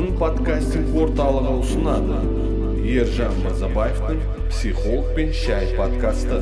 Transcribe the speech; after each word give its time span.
толқын 0.00 0.16
подкастинг 0.16 0.94
орталығы 0.96 1.50
ұсынады 1.60 2.18
ержан 2.88 3.34
мырзабаевтың 3.42 4.20
психолог 4.48 5.10
пен 5.12 5.32
шай 5.36 5.74
подкасты. 5.76 6.38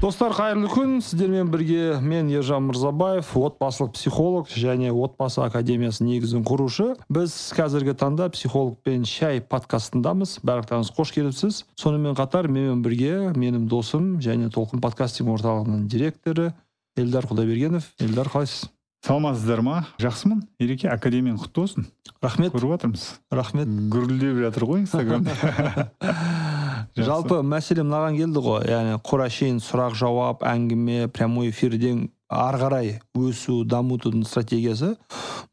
Достар 0.00 0.32
қайырлы 0.32 0.70
күн. 0.72 0.94
Сіздермен 1.04 1.50
бірге 1.52 1.98
мен 2.00 2.30
ержан 2.32 2.64
мырзабаев 2.70 3.34
отбасылық 3.36 3.92
психолог 3.92 4.48
және 4.48 4.88
отбасы 4.88 5.42
академиясының 5.44 6.14
негізін 6.14 6.46
құрушы. 6.48 6.94
Біз 7.12 7.34
қазіргі 7.56 7.92
таңда 8.00 8.30
психолог 8.32 8.78
пен 8.84 9.04
шай 9.04 9.42
подкастындамыз. 9.44 10.38
Барлықтарыңыз 10.40 10.94
қош 10.96 11.12
келіпсіз. 11.12 11.66
Сонымен 11.76 12.16
қатар 12.16 12.48
менімен 12.48 12.80
бірге 12.86 13.34
менің 13.36 13.68
досым 13.68 14.14
және 14.24 14.48
толқын 14.48 14.80
подкастинг 14.80 15.34
орталығының 15.36 15.84
директоры 15.92 16.54
эльдар 16.96 17.28
құдайбергенов. 17.28 17.92
Эльдар 18.00 18.32
қалайсыз? 18.32 18.70
Саламатсыздар 19.06 19.60
ма 19.62 19.76
жақсымын. 20.02 20.40
Ереке 20.58 20.88
академияң 20.90 21.38
құтты 21.38 21.62
болсын. 21.62 21.86
Рахмет. 22.24 22.50
Көріп 22.56 22.72
жатырмыз 22.74 23.04
рахмет. 23.30 23.70
Гүрілдеп 23.92 24.40
жатыр 24.42 24.66
ғой 24.66 24.82
инстаграмда 24.82 25.92
жалпы 26.96 27.38
мәселе 27.46 27.84
мынаған 27.86 28.18
келді 28.18 28.42
ғой. 28.42 28.66
Яғни 28.72 28.98
құр 29.06 29.24
әшейін 29.28 29.62
сұрақ 29.62 29.94
жауап 30.00 30.42
әңгіме 30.48 31.06
прямой 31.14 31.52
эфирден 31.52 32.08
ары 32.26 32.58
қарай 32.64 32.92
өсу 33.14 33.60
дамытудың 33.68 34.26
стратегиясы. 34.26 34.96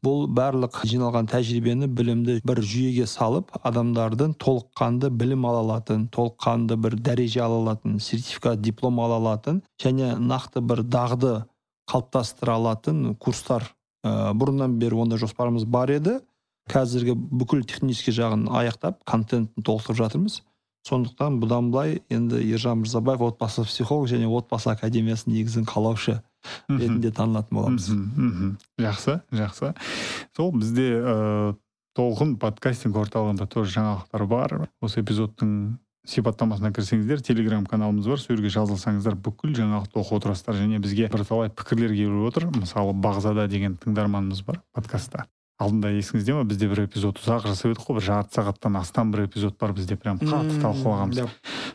Бұл 0.02 0.26
барлық 0.34 0.82
жиналған 0.90 1.30
тәжірибені 1.30 1.86
білімді 1.86 2.40
бір 2.44 2.60
жүйеге 2.60 3.06
салып 3.06 3.54
адамдардың 3.62 4.34
толыққанды 4.42 5.14
білім 5.14 5.46
ала 5.46 5.62
алатын 5.62 6.08
толыққанды 6.12 6.76
бір 6.76 6.98
дәреже 6.98 7.40
ала 7.46 7.62
алатын 7.62 8.00
сертификат 8.02 8.60
диплом 8.60 8.98
ала 9.00 9.22
алатын 9.22 9.62
және 9.80 10.16
нақты 10.18 10.60
бір 10.60 10.82
дағды 10.82 11.36
қалыптастыра 11.90 12.56
алатын 12.58 13.14
курстар 13.20 13.66
ә, 14.04 14.32
бұрыннан 14.36 14.78
бері 14.80 15.02
ондай 15.04 15.20
жоспарымыз 15.20 15.66
бар 15.66 15.92
еді. 15.94 16.18
Қазіргі 16.70 17.14
бүкіл 17.14 17.64
технический 17.68 18.14
жағын 18.16 18.46
аяқтап 18.48 19.02
контентін 19.08 19.64
толықтырып 19.64 20.00
жатырмыз. 20.00 20.40
Сондықтан 20.88 21.38
бұдан 21.40 21.70
былай 21.72 21.98
енді 22.12 22.40
ержан 22.44 22.82
мырзабаев 22.82 23.22
отбасы 23.24 23.64
психолог 23.64 24.08
және 24.08 24.28
отбасы 24.28 24.68
академиясының 24.72 25.38
негізін 25.38 25.68
қалаушы 25.68 26.18
ретінде 26.68 27.12
танылатын 27.12 27.56
боламыз. 27.56 27.88
Жақсы 28.80 29.20
жақсы. 29.32 29.72
Сол 30.36 30.52
бізде 30.52 30.88
ыыы 31.00 31.54
толқын 31.94 32.34
подкастинг 32.42 32.96
орталығында 32.98 33.46
тоже 33.48 33.76
жаңалықтар 33.78 34.26
бар. 34.28 34.54
Осы 34.82 35.00
эпизодтың 35.00 35.78
сипаттамасына 36.08 36.70
кірсеңіздер 36.76 37.22
телеграм 37.24 37.64
каналымыз 37.68 38.08
бар 38.10 38.20
сол 38.20 38.36
жерге 38.36 38.50
жазылсаңыздар 38.52 39.16
бүкіл 39.24 39.54
жаңалықты 39.56 40.00
оқып 40.02 40.18
отырасыздар 40.18 40.58
және 40.58 40.80
бізге 40.84 41.08
бірталай 41.12 41.48
пікірлер 41.48 41.94
келіп 41.96 42.28
отыр. 42.28 42.48
Мысалы 42.52 42.92
бағзада 42.92 43.46
деген 43.48 43.78
тыңдарманымыз 43.80 44.44
бар 44.44 44.60
подкастта. 44.76 45.24
Алдында 45.56 45.94
есіңізде 45.94 46.34
ма 46.34 46.44
бізде 46.44 46.68
бір 46.68 46.84
эпизод 46.84 47.20
ұзақ 47.22 47.46
жасап 47.46 47.70
едік 47.70 47.84
қой 47.86 47.96
бір 48.00 48.04
жарты 48.08 48.36
сағаттан 48.36 48.76
астам 48.80 49.12
бір 49.14 49.28
эпизод 49.28 49.54
бар 49.56 49.72
бізде 49.72 49.96
прям 49.96 50.18
қатты 50.18 50.58
талқылағанбыз. 50.60 51.30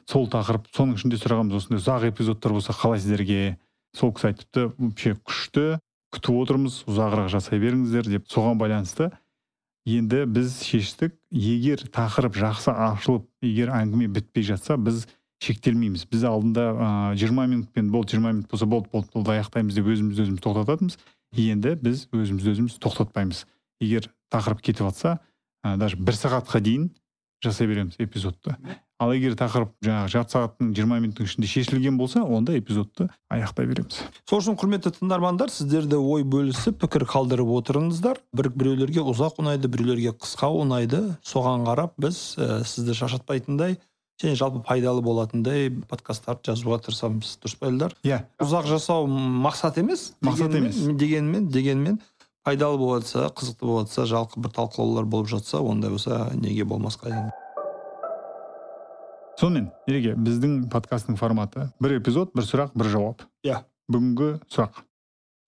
сол 0.05 0.27
тақырып 0.27 0.67
соның 0.75 0.99
ішінде 0.99 1.15
сұрағанбыз 1.15 1.61
осындай 1.63 1.79
ұзақ 1.79 2.09
эпизодтар 2.11 2.51
болса 2.51 2.75
қалай 2.75 2.99
сіздерге 2.99 3.57
сол 3.95 4.11
кісі 4.11 4.33
айтыпты 4.33 4.67
вообще 4.75 5.15
күшті 5.15 5.79
күтіп 6.11 6.41
отырмыз 6.43 6.83
ұзағырақ 6.91 7.31
жасай 7.31 7.59
беріңіздер 7.63 8.11
деп. 8.11 8.27
Соған 8.27 8.59
байланысты 8.59 9.13
енді 9.87 10.25
біз 10.25 10.59
шештік 10.65 11.15
егер 11.31 11.83
тақырып 11.93 12.35
жақсы 12.39 12.73
ашылып 12.73 13.27
егер 13.45 13.71
әңгіме 13.75 14.09
бітпей 14.15 14.43
жатса 14.43 14.77
біз 14.77 15.05
шектелмейміз. 15.43 16.05
Біз 16.11 16.25
алдында 16.27 17.13
жиырма 17.19 17.45
ә, 17.47 17.51
минутпен 17.53 17.91
болды 17.91 18.15
жиырма 18.15 18.33
минут 18.33 18.49
болса 18.51 18.65
болды 18.65 18.89
болды 18.91 19.09
болды 19.13 19.37
аяқтаймыз 19.37 19.77
деп 19.77 19.87
өзімізді 19.87 20.25
өзіміз 20.25 20.43
тоқтататынбыз. 20.43 20.99
Енді 21.39 21.75
біз 21.79 22.07
өзімізді 22.11 22.53
өзіміз 22.55 22.77
тоқтатпаймыз. 22.83 23.45
Егер 23.79 24.09
тақырып 24.33 24.61
кетіп 24.61 24.89
жатса 24.89 25.19
ә, 25.63 25.77
даже 25.77 25.97
бір 25.97 26.19
сағатқа 26.19 26.59
дейін 26.59 26.89
жасай 27.43 27.71
береміз 27.71 27.95
эпизодты. 27.99 28.57
Ал 28.99 29.13
егер 29.15 29.35
тақырып 29.39 29.71
жаңағы 29.85 30.11
жарты 30.11 30.35
сағаттың 30.35 30.71
жиырма 30.75 30.99
минуттың 30.99 31.29
ішінде 31.29 31.47
шешілген 31.47 31.97
болса 31.97 32.21
онда 32.23 32.57
эпизодты 32.59 33.07
аяқтай 33.31 33.69
береміз. 33.69 34.01
Сол 34.27 34.41
үшін 34.41 34.57
құрметті 34.59 34.91
тыңдармандар 34.97 35.51
сіздер 35.53 35.87
де 35.87 35.95
ой 35.95 36.25
бөлісіп 36.27 36.81
пікір 36.83 37.07
қалдырып 37.07 37.53
отырыңыздар. 37.61 38.19
Бір 38.35 38.51
біреулерге 38.51 39.05
ұзақ 39.07 39.39
ұнайды 39.39 39.71
біреулерге 39.71 40.11
қысқа 40.19 40.51
ұнайды. 40.51 41.01
Соған 41.23 41.63
қарап 41.69 41.95
біз 41.97 42.35
ә, 42.35 42.59
сізді 42.67 42.97
шаршатпайтындай 42.99 43.79
және 44.19 44.35
жалпы 44.35 44.59
пайдалы 44.67 45.01
болатындай 45.01 45.69
подкасттарды 45.71 46.51
жазуға 46.51 46.81
тырысамыз 46.83 47.37
дұрыс 47.39 47.55
па 47.55 47.71
эльдар? 47.71 47.95
Иә. 48.03 48.25
Ұзақ 48.43 48.67
жасау 48.67 49.07
мақсат 49.07 49.79
емес 49.79 50.09
мақсат 50.19 50.59
емес. 50.59 50.75
дегенмен 50.99 51.47
дегенмен 51.47 52.01
пайдалы 52.43 52.77
болып 52.77 53.05
жатса 53.07 53.29
қызықты 53.31 53.65
болып 53.65 53.87
жатса 53.87 54.09
жалқы 54.11 54.43
бір 54.43 54.51
талқылаулар 54.59 55.07
болып 55.07 55.31
жатса 55.31 55.61
ондай 55.63 55.91
болса 55.91 56.31
неге 56.35 56.65
болмасқа 56.65 57.31
сонымен 59.39 59.69
ереке 59.87 60.15
біздің 60.19 60.67
подкасттың 60.73 61.15
форматы. 61.19 61.69
Бір 61.79 61.99
эпизод 61.99 62.33
бір 62.35 62.47
сұрақ 62.47 62.73
бір 62.75 62.89
жауап. 62.91 63.23
Иә. 63.47 63.61
Бүгінгі 63.89 64.33
сұрақ. 64.51 64.81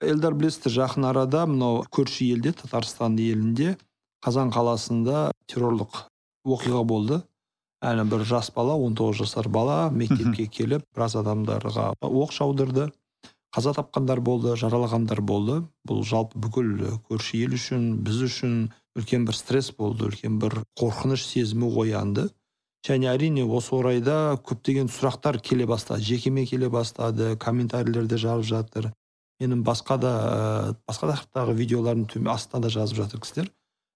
Эльдар 0.02 0.34
білесіздер 0.38 0.74
жақын 0.78 1.09
арада 1.09 1.44
мынау 1.50 1.84
көрші 1.91 2.30
елде 2.34 2.53
татарстан 2.57 3.19
елінде 3.19 3.75
қазан 4.24 4.53
қаласында 4.53 5.30
террорлық 5.51 6.06
оқиға 6.47 6.85
болды. 6.88 7.19
Әлі 7.84 8.07
бір 8.09 8.25
жас 8.30 8.51
бала 8.56 8.78
19 8.80 9.18
жасар 9.18 9.50
бала 9.50 9.90
мектепке 9.91 10.47
келіп 10.47 10.85
біраз 10.96 11.18
адамдарға 11.19 11.91
оқ 12.01 12.34
жаудырды. 12.38 12.90
Қаза 13.51 13.74
тапқандар 13.75 14.22
болды 14.24 14.56
жаралағандар 14.56 15.19
болды. 15.22 15.63
Бұл 15.88 16.06
жалпы 16.07 16.40
бүкіл 16.40 17.01
көрші 17.09 17.44
ел 17.44 17.57
үшін 17.57 17.97
біз 18.06 18.22
үшін 18.30 18.53
үлкен 18.96 19.25
бір 19.28 19.35
стресс 19.35 19.74
болды 19.75 20.07
үлкен 20.07 20.40
бір 20.40 20.62
қорқыныш 20.80 21.25
сезімі 21.25 21.74
оянды. 21.75 22.30
Және 22.88 23.09
әрине 23.12 23.46
осы 23.46 23.75
орайда 23.78 24.38
көптеген 24.42 24.90
сұрақтар 24.92 25.40
келе 25.42 25.68
бастады. 25.69 26.02
Жекеме 26.02 26.46
келе 26.50 26.69
бастады 26.69 27.36
комментарийлерде 27.38 28.18
жазып 28.18 28.47
жатыр. 28.50 28.92
Менің 29.42 29.64
басқа 29.66 29.97
да 30.02 30.14
ә, 30.22 30.75
басқа 30.90 31.12
тақырыптағы 31.12 31.56
видеолардың 31.58 32.30
астына 32.30 32.62
да 32.62 32.69
жазып 32.69 33.03
жатыр 33.03 33.22
кісілер. 33.22 33.52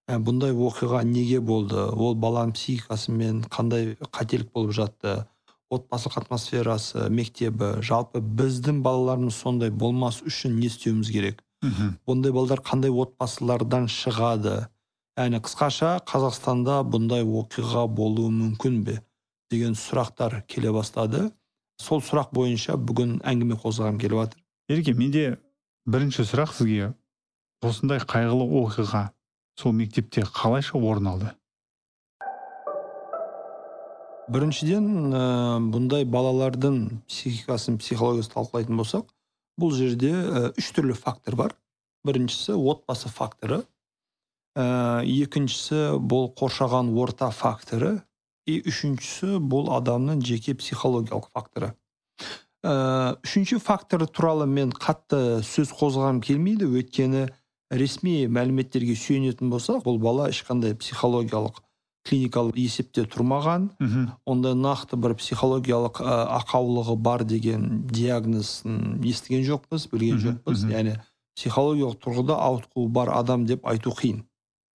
Ә, 0.06 0.18
бұндай 0.22 0.54
оқиға 0.54 1.02
неге 1.06 1.40
болды? 1.40 1.78
Ол 1.78 2.14
баланың 2.14 2.54
психикасымен 2.54 3.42
қандай 3.50 3.96
қателік 4.10 4.52
болып 4.54 4.74
жатты? 4.74 5.24
Отбасылық 5.70 6.20
атмосферасы 6.22 7.08
мектебі 7.10 7.82
жалпы 7.82 8.20
біздің 8.22 8.84
балаларымыз 8.86 9.34
сондай 9.34 9.70
болмас 9.70 10.20
үшін 10.22 10.60
не 10.60 10.70
істеуіміз 10.70 11.10
керек? 11.10 11.42
Мхм. 11.62 11.96
Бұндай 12.06 12.34
балдар 12.34 12.62
қандай 12.62 12.94
отбасылардан 12.94 13.88
шығады? 13.90 14.68
Яғни 15.16 15.40
қысқаша 15.40 15.96
қазақстанда 16.08 16.82
бұндай 16.92 17.24
оқиға 17.24 17.86
болуы 17.88 18.30
мүмкін 18.30 18.82
бе? 18.84 19.00
деген 19.50 19.76
сұрақтар 19.78 20.40
келе 20.50 20.72
бастады. 20.74 21.30
Сол 21.80 22.00
сұрақ 22.02 22.32
бойынша 22.34 22.76
бүгін 22.76 23.20
әңгіме 23.24 23.56
қозғағым 23.62 24.00
келіп 24.00 24.22
жатыр 24.24 24.42
ереке 24.68 24.94
менде 24.96 25.38
бірінші 25.86 26.24
сұрақ 26.26 26.54
сізге. 26.56 26.92
Осындай 27.62 28.00
қайғылы 28.02 28.46
оқиға 28.62 29.10
сол 29.60 29.72
мектепте 29.76 30.24
қалайша 30.26 30.78
орын 30.78 31.12
алды? 31.12 31.32
Біріншіден 34.32 35.14
ә, 35.14 35.22
бұндай 35.70 36.04
балалардың 36.10 36.80
психикасын 37.06 37.78
психологиясын 37.78 38.34
талқылайтын 38.34 38.80
болсақ 38.80 39.12
бұл 39.60 39.72
жерде 39.76 40.10
ә, 40.10 40.42
үш 40.58 40.72
түрлі 40.74 40.96
фактор 40.98 41.38
бар. 41.38 41.54
Біріншісі 42.04 42.58
отбасы 42.58 43.08
факторы. 43.08 43.62
Ә, 44.56 45.04
екіншісі 45.04 46.00
бұл 46.00 46.30
қоршаған 46.36 46.94
орта 46.96 47.28
факторы 47.30 48.00
и 48.48 48.60
үшіншісі 48.64 49.40
бұл 49.42 49.68
адамның 49.76 50.22
жеке 50.24 50.56
психологиялық 50.56 51.28
факторы. 51.34 51.74
Ә, 52.64 53.16
үшінші 53.26 53.60
фактор 53.60 54.06
туралы 54.08 54.46
мен 54.48 54.72
қатты 54.72 55.42
сөз 55.44 55.74
қозғағым 55.76 56.22
келмейді. 56.24 56.70
Өйткені 56.72 57.26
ресми 57.70 58.24
мәліметтерге 58.30 58.96
сүйенетін 58.96 59.52
болсақ 59.52 59.84
бұл 59.84 60.00
бала 60.02 60.30
ешқандай 60.32 60.74
психологиялық 60.78 61.60
клиникалық 62.06 62.56
есепте 62.56 63.02
тұрмаған. 63.10 63.68
Мхм. 63.82 64.06
Ондай 64.30 64.54
нақты 64.54 64.96
бір 64.96 65.16
психологиялық 65.18 66.00
ә, 66.00 66.16
ақаулығы 66.38 66.96
бар 66.96 67.26
деген 67.26 67.82
диагнозын 67.90 69.02
естіген 69.02 69.42
жоқпыз 69.46 69.88
білген 69.90 70.22
жоқпыз. 70.22 70.64
яғни 70.70 70.96
психологиялық 71.36 71.98
тұрғыда 72.00 72.38
ауытқуы 72.46 72.88
бар 72.88 73.10
адам 73.12 73.44
деп 73.46 73.66
айту 73.66 73.90
қиын. 73.90 74.22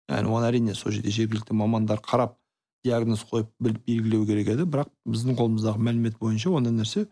Яғни 0.09 0.33
оны 0.33 0.49
әрине 0.49 0.75
сол 0.75 0.93
жерде 0.93 1.13
жергілікті 1.15 1.57
мамандар 1.57 2.03
қарап 2.05 2.37
диагноз 2.85 3.25
қойып 3.29 3.51
біліп 3.61 3.87
белгілеу 3.87 4.27
керек 4.27 4.53
еді. 4.55 4.67
Бірақ 4.69 4.93
біздің 5.09 5.39
қолымыздағы 5.39 5.83
мәлімет 5.89 6.19
бойынша 6.21 6.51
ондай 6.51 6.73
нәрсе 6.73 7.07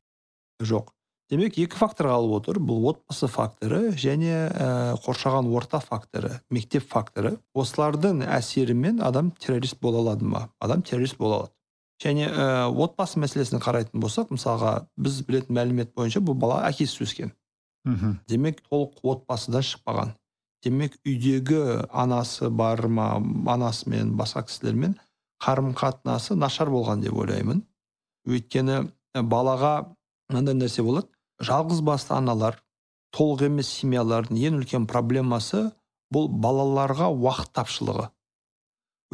жоқ. 0.63 0.93
Демек 1.31 1.57
екі 1.59 1.75
фактор 1.75 2.07
қалып 2.13 2.37
отыр. 2.39 2.61
Бұл 2.63 2.85
отбасы 2.93 3.27
факторы 3.27 3.91
және 3.99 4.47
ә, 4.47 4.95
қоршаған 5.03 5.49
орта 5.51 5.81
факторы 5.83 6.37
мектеп 6.55 6.87
факторы. 6.87 7.37
Осылардың 7.55 8.23
әсерімен 8.23 9.03
адам 9.03 9.33
террорист 9.43 9.81
бола 9.83 10.05
алады 10.05 10.25
ма? 10.25 10.49
Адам 10.61 10.85
террорист 10.87 11.19
бола 11.19 11.41
алады. 11.41 11.53
Және 12.05 12.29
ә, 12.31 12.69
отбасы 12.71 13.19
мәселесін 13.19 13.59
қарайтын 13.65 13.99
болсақ 13.99 14.31
мысалға 14.37 14.87
біз 14.97 15.19
білетін 15.27 15.59
мәлімет 15.59 15.95
бойынша 15.97 16.23
бұл 16.23 16.39
бала 16.39 16.61
әкесіз 16.69 17.03
өскен. 17.03 17.35
Мхм. 17.87 18.21
Демек 18.29 18.63
толық 18.71 19.03
отбасыдан 19.03 19.67
шықпаған. 19.67 20.15
Демек 20.65 20.97
үйдегі 21.05 21.87
анасы 21.93 22.51
бар 22.51 22.87
ма 22.89 23.09
анасымен 23.53 24.15
басқа 24.17 24.47
кісілермен 24.49 24.97
қарым 25.43 25.73
қатынасы 25.77 26.37
нашар 26.37 26.71
болған 26.73 27.03
деп 27.05 27.17
ойлаймын. 27.17 27.63
Өйткені 28.27 28.87
балаға 29.15 29.75
мынандай 30.31 30.57
нәрсе 30.57 30.83
болады. 30.83 31.09
Жалғыз 31.41 31.83
басты 31.85 32.15
аналар 32.17 32.63
толық 33.15 33.47
емес 33.51 33.69
семьялардың 33.81 34.39
ең 34.49 34.61
үлкен 34.61 34.87
проблемасы 34.91 35.67
бұл 36.13 36.31
балаларға 36.31 37.11
уақыт 37.13 37.53
тапшылығы. 37.59 38.09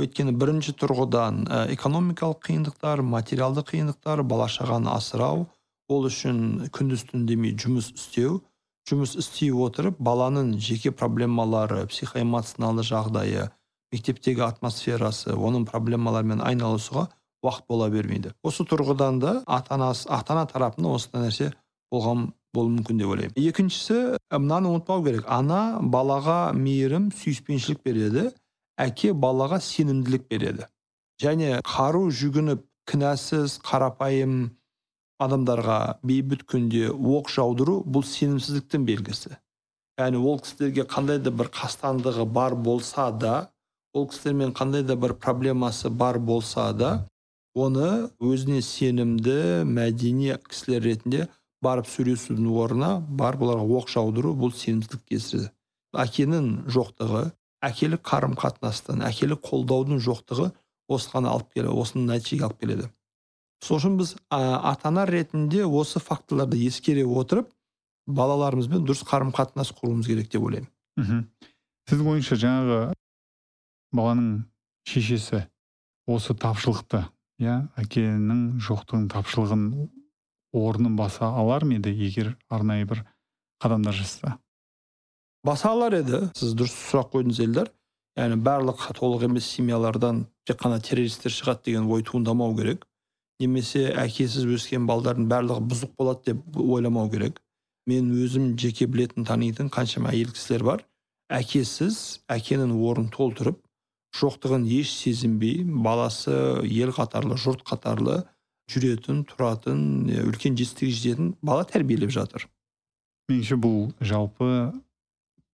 Өйткені 0.00 0.32
бірінші 0.38 0.72
тұрғыдан 0.80 1.42
экономикалық 1.74 2.40
қиындықтар 2.46 3.02
материалдық 3.04 3.74
қиындықтар 3.74 4.22
бала 4.24 4.46
шағаны 4.48 4.88
асырау 4.94 5.44
ол 5.92 6.06
үшін 6.08 6.70
күндіз 6.72 7.04
түн 7.10 7.26
демей 7.28 7.52
жұмыс 7.58 7.90
істеу 7.92 8.38
жұмыс 8.90 9.16
істей 9.20 9.52
отырып 9.54 9.98
баланың 10.02 10.56
жеке 10.58 10.92
проблемалары 10.92 11.86
психоэмоционалды 11.90 12.84
жағдайы 12.88 13.48
мектептегі 13.92 14.44
атмосферасы 14.46 15.36
оның 15.36 15.66
проблемаларымен 15.68 16.42
айналысуға 16.42 17.08
уақыт 17.42 17.66
бола 17.68 17.88
бермейді. 17.90 18.32
Осы 18.42 18.64
тұрғыдан 18.68 19.20
да 19.22 19.34
ата 19.46 19.76
анасы 19.76 20.08
ата 20.10 20.34
ана 20.34 20.46
тарапында 20.50 20.94
осындай 20.96 21.28
нәрсе 21.28 21.50
болған 21.92 22.30
болуы 22.54 22.76
мүмкін 22.78 23.02
деп 23.02 23.12
ойлаймын. 23.12 23.36
Екіншісі 23.36 23.98
мынаны 24.32 24.70
ұмытпау 24.72 25.04
керек. 25.04 25.26
Ана 25.26 25.78
балаға 25.82 26.52
мейірім 26.56 27.10
сүйіспеншілік 27.16 27.82
береді 27.84 28.30
әке 28.80 29.12
балаға 29.12 29.60
сенімділік 29.60 30.28
береді. 30.30 30.68
Және 31.22 31.60
қару 31.66 32.08
жүгініп 32.10 32.64
кінәсіз 32.88 33.58
қарапайым 33.66 34.52
адамдарға 35.24 35.78
бейбіт 36.06 36.44
күнде 36.50 36.88
оқ 36.90 37.30
жаудыру 37.32 37.78
бұл 37.86 38.04
сенімсіздіктің 38.08 38.86
белгісі. 38.88 39.36
Яғни 40.00 40.18
ол 40.18 40.40
кісілерге 40.42 40.86
қандай 40.88 41.20
да 41.22 41.30
бір 41.30 41.50
қастандығы 41.52 42.26
бар 42.26 42.56
болса 42.56 43.10
да 43.12 43.34
ол 43.94 44.08
кісілермен 44.08 44.54
қандай 44.56 44.82
да 44.82 44.96
бір 44.96 45.14
проблемасы 45.14 45.90
бар 45.90 46.18
болса 46.18 46.72
да 46.72 46.92
оны 47.54 48.08
өзіне 48.20 48.62
сенімді 48.64 49.64
мәдени 49.68 50.38
кісілер 50.48 50.86
ретінде 50.88 51.28
барып 51.62 51.90
сөйлесудің 51.92 52.48
орнына 52.64 52.94
барып 53.08 53.44
оларға 53.46 53.82
оқ 53.82 53.92
жаудыру 53.92 54.32
бұл 54.38 54.54
сенімсіздік 54.56 55.04
кесірі 55.12 55.50
әкенің 55.92 56.48
жоқтығы 56.72 57.26
әкелік 57.68 58.02
қарым 58.08 58.34
қатынастың 58.38 59.02
әкелік 59.06 59.42
қолдаудың 59.44 60.00
жоқтығы 60.02 60.48
осыған 60.92 61.28
алып 61.28 61.52
келеді 61.54 61.74
осының 61.82 62.08
нәтижеге 62.08 62.46
алып 62.48 62.60
келеді. 62.60 62.88
Сол 63.62 63.78
үшін 63.78 63.96
біз 64.00 64.16
ата 64.30 64.90
ана 64.90 65.06
ретінде 65.06 65.64
осы 65.64 66.02
факторларды 66.02 66.58
ескере 66.66 67.04
отырып 67.06 67.50
балаларымызбен 68.06 68.82
дұрыс 68.82 69.04
қарым 69.06 69.30
қатынас 69.34 69.70
құруымыз 69.78 70.08
керек 70.10 70.30
деп 70.32 70.42
ойлаймын. 70.42 70.70
Мхм. 70.98 71.24
Сіздің 71.88 72.10
ойыңызша 72.12 72.38
жаңағы 72.42 72.78
баланың 73.94 74.30
шешесі 74.88 75.44
осы 76.10 76.34
тапшылықты 76.34 77.04
иә 77.42 77.58
әкенің 77.78 78.58
жоқтығын 78.66 79.08
тапшылығын 79.12 79.66
орнын 80.52 80.96
баса 80.98 81.30
алар 81.30 81.64
ма 81.64 81.78
еді 81.78 81.94
егер 81.94 82.34
арнайы 82.50 82.86
бір 82.88 83.04
қадамдар 83.62 83.94
жасаса? 83.94 84.38
Баса 85.44 85.70
алар 85.70 85.94
еді. 86.02 86.26
Сіз 86.38 86.54
дұрыс 86.58 86.74
сұрақ 86.90 87.14
қойдыңыз 87.14 87.42
елдар. 87.46 87.70
Яғни 88.18 88.36
барлық 88.44 88.84
толық 88.98 89.24
емес 89.26 89.46
семьялардан 89.48 90.26
тек 90.46 90.60
қана 90.60 90.78
террористтер 90.82 91.32
шығады 91.32 91.70
деген 91.70 91.88
ой 91.90 92.02
туындамау 92.02 92.54
керек. 92.56 92.84
Немесе 93.40 93.88
әкесіз 93.98 94.44
өскен 94.56 94.86
балдардың 94.88 95.28
барлығы 95.30 95.64
бұзық 95.70 95.96
болады 95.98 96.32
деп 96.32 96.58
ойламау 96.58 97.10
керек. 97.10 97.40
Мен 97.86 98.12
өзім 98.14 98.52
жеке 98.58 98.86
білетін 98.86 99.26
танитын 99.26 99.70
қаншама 99.72 100.12
әйел 100.12 100.32
кісілер 100.34 100.64
бар. 100.66 100.84
Әкесіз 101.32 102.22
әкенің 102.30 102.74
орнын 102.76 103.08
толтырып 103.14 103.58
жоқтығын 104.18 104.66
еш 104.68 104.92
сезінбей 104.92 105.62
баласы 105.64 106.34
ел 106.68 106.92
қатарлы 106.92 107.38
жұрт 107.40 107.64
қатарлы 107.66 108.20
жүретін 108.70 109.24
тұратын 109.28 109.82
үлкен 110.28 110.56
жетістікке 110.58 110.92
жететін 110.92 111.32
бала 111.42 111.64
тәрбиелеп 111.68 112.12
жатыр. 112.12 112.46
Меніңше 113.30 113.56
бұл 113.62 113.92
жалпы 114.04 114.50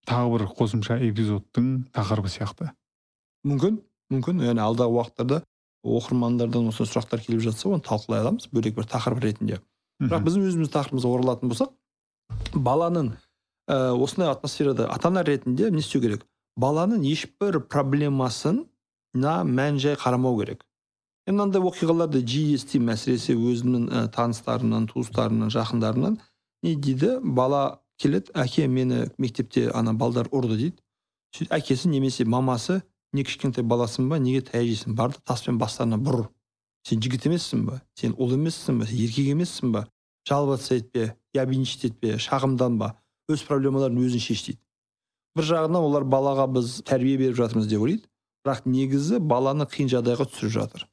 тағы 0.09 0.35
бір 0.35 0.47
қосымша 0.59 0.99
эпизодтың 1.09 1.71
тақырыбы 1.95 2.33
сияқты. 2.33 2.73
Мүмкін 3.47 3.79
мүмкін. 4.13 4.43
Яғни 4.49 4.65
алдағы 4.65 4.99
уақыттарда 4.99 5.43
оқырмандардан 5.87 6.69
осы 6.71 6.87
сұрақтар 6.87 7.23
келіп 7.25 7.43
жатса 7.45 7.69
оны 7.71 7.85
талқылай 7.85 8.23
аламыз 8.25 8.49
бөлек 8.53 8.77
бір 8.79 8.89
тақырып 8.91 9.23
ретінде. 9.25 9.61
Бірақ 10.03 10.25
біздің 10.27 10.47
өзіміз 10.49 10.73
тақырыбымызға 10.75 11.13
оралатын 11.15 11.53
болсақ 11.53 11.75
баланың 12.55 13.13
ә, 13.69 13.93
осындай 13.95 14.31
атмосферада 14.31 14.89
ата 14.91 15.09
ана 15.09 15.25
ретінде 15.25 15.71
не 15.71 15.83
істеу 15.83 16.03
керек? 16.03 16.25
Баланың 16.59 17.05
ешбір 17.07 17.61
проблемасына 17.61 19.43
мән 19.45 19.79
жай 19.79 19.97
қарамау 19.97 20.39
керек. 20.41 20.65
Мен 21.27 21.37
мынандай 21.37 21.63
оқиғаларды 21.63 22.23
жиі 22.25 22.57
естимін 22.57 22.95
әсіресе 22.95 23.37
өзімнің 23.37 23.89
ә, 23.93 24.07
таныстарымнан 24.15 24.89
туыстарымнан 24.89 25.53
жақындарымнан. 25.53 26.19
Не 26.63 26.75
дейді? 26.75 27.19
Бала 27.23 27.81
келеді 28.01 28.33
әке 28.35 28.67
мені 28.67 29.07
мектепте 29.19 29.69
ана 29.75 29.93
балдар 29.95 30.31
ұрды 30.33 30.57
дейді. 30.57 30.79
Сөйтіп 31.37 31.53
әкесі 31.53 31.91
немесе 31.93 32.25
мамасы 32.25 32.81
не 33.13 33.25
кішкентай 33.25 33.65
баласың 33.65 34.09
ба 34.09 34.19
неге 34.19 34.43
таяқ 34.49 34.89
бар 34.95 35.13
да 35.15 35.23
таспен 35.25 35.59
бастарына 35.59 35.99
бұр 35.99 36.29
сен 36.87 37.01
жігіт 37.03 37.29
емессің 37.31 37.65
ба 37.69 37.81
сен 37.99 38.15
ұл 38.19 38.35
емессің 38.37 38.81
ба 38.81 38.87
сен 38.87 39.05
еркек 39.05 39.33
емессің 39.35 39.73
ба 39.73 39.87
жаловаться 40.29 40.77
етпе 40.77 41.15
ябенчить 41.35 41.85
етпе 41.89 42.17
шағымданба 42.21 42.93
өз 43.33 43.45
проблемаларын 43.49 44.01
өзің 44.05 44.23
шеш 44.25 44.45
дейді. 44.47 44.61
Бір 45.37 45.49
жағынан 45.49 45.85
олар 45.85 46.05
балаға 46.09 46.49
біз 46.51 46.81
тәрбие 46.89 47.19
беріп 47.21 47.37
жатырмыз 47.39 47.69
деп 47.71 47.85
ойлайды. 47.85 48.09
Бірақ 48.45 48.65
негізі 48.67 49.21
баланы 49.21 49.67
қиын 49.69 49.91
жағдайға 49.93 50.29
түсіріп 50.31 50.55
жатыр. 50.55 50.87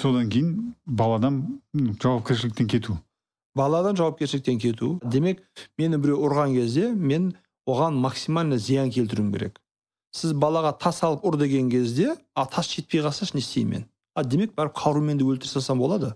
Содан 0.00 0.30
кейін 0.32 0.74
баладан 0.86 1.60
жауапкершіліктен 1.74 2.68
кету. 2.72 2.98
Баладан 3.54 3.96
жауапкершіліктен 3.96 4.58
кету. 4.58 4.98
Демек 5.04 5.42
мені 5.78 6.00
біреу 6.00 6.22
ұрған 6.24 6.56
кезде 6.56 6.92
мен 6.92 7.34
оған 7.68 8.00
максимально 8.00 8.58
зиян 8.58 8.90
келтіруім 8.90 9.32
керек. 9.32 9.60
Сіз 10.12 10.34
балаға 10.36 10.74
тас 10.78 11.02
алып 11.02 11.24
ұр 11.24 11.38
деген 11.40 11.70
кезде 11.70 12.16
а 12.34 12.46
тас 12.46 12.68
жетпей 12.72 13.02
қалса 13.02 13.28
не 13.34 13.40
істеймін 13.40 13.70
мен? 13.72 13.86
А 14.14 14.24
демек 14.24 14.54
барып 14.54 14.76
қарумен 14.76 15.18
де 15.18 15.24
өлтіре 15.24 15.48
салсам 15.48 15.78
болады. 15.78 16.14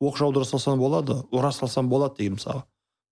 Оқ 0.00 0.16
жаудыра 0.16 0.44
салсам 0.44 0.78
болады 0.78 1.22
ұра 1.32 1.52
салсам 1.52 1.88
болады 1.88 2.16
деген 2.18 2.36
мысалы 2.36 2.64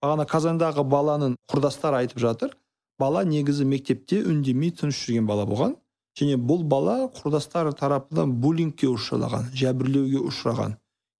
бағана 0.03 0.25
казандағы 0.25 0.85
баланың 0.87 1.35
құрдастары 1.51 2.03
айтып 2.03 2.19
жатыр. 2.23 2.55
Бала 2.99 3.23
негізі 3.23 3.65
мектепте 3.65 4.21
үндемей 4.27 4.71
тыныш 4.75 5.05
жүрген 5.05 5.27
бала 5.27 5.45
болған 5.47 5.75
және 6.19 6.35
бұл 6.35 6.63
бала 6.67 7.07
құрдастары 7.15 7.73
тарапынан 7.79 8.33
буллингке 8.43 8.89
ұшыраған 8.91 9.51
жәбірлеуге 9.55 10.19
ұшыраған 10.29 10.75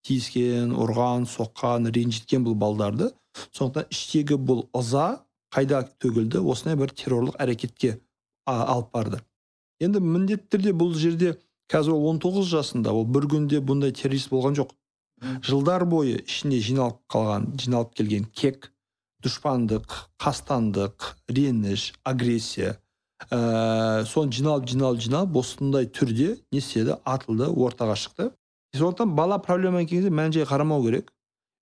тиіскен 0.08 0.74
ұрған 0.75 1.28
соққан 1.30 1.88
ренжіткен 1.96 2.44
бұл 2.48 2.56
балдарды. 2.60 3.12
Сондықтан 3.56 3.92
іштегі 3.94 4.39
бұл 4.42 4.66
ыза 4.75 5.22
қайда 5.56 5.86
төгілді? 6.01 6.42
Осындай 6.44 6.80
бір 6.80 6.92
террорлық 6.96 7.39
әрекетке 7.39 8.00
алып 8.50 8.91
барды. 8.94 9.22
Енді 9.79 10.01
міндетті 10.03 10.50
түрде 10.56 10.74
бұл 10.75 10.96
жерде 10.98 11.38
қазір 11.72 11.96
ол 11.96 12.10
19 12.15 12.50
жасында 12.50 12.94
ол 12.96 13.06
бір 13.06 13.29
күнде 13.32 13.62
бұндай 13.63 13.94
террорист 13.96 14.32
болған 14.34 14.58
жоқ. 14.60 14.74
Жылдар 15.46 15.86
бойы 15.89 16.20
ішіне 16.24 16.60
жиналып 16.63 17.00
қалған 17.12 17.50
жиналып 17.60 17.96
келген 17.96 18.27
кек 18.34 18.72
дұшпандық 19.24 19.96
қастандық 20.22 21.10
реніш 21.27 21.91
агрессия 22.08 22.77
ә, 23.27 24.06
соны 24.08 24.32
жиналып 24.32 24.70
жиналып 24.72 25.03
жиналып 25.03 25.39
осындай 25.41 25.89
түрде 25.91 26.38
не 26.51 26.62
істеді? 26.63 26.96
Атылды 27.03 27.50
ортаға 27.51 27.98
шықты. 28.00 28.32
Сондықтан 28.75 29.15
бала 29.15 29.39
проблема 29.39 29.84
келген 29.84 29.89
кезде 29.89 30.10
мән 30.15 30.32
жай 30.32 30.48
қарамау 30.48 30.86
керек. 30.86 31.12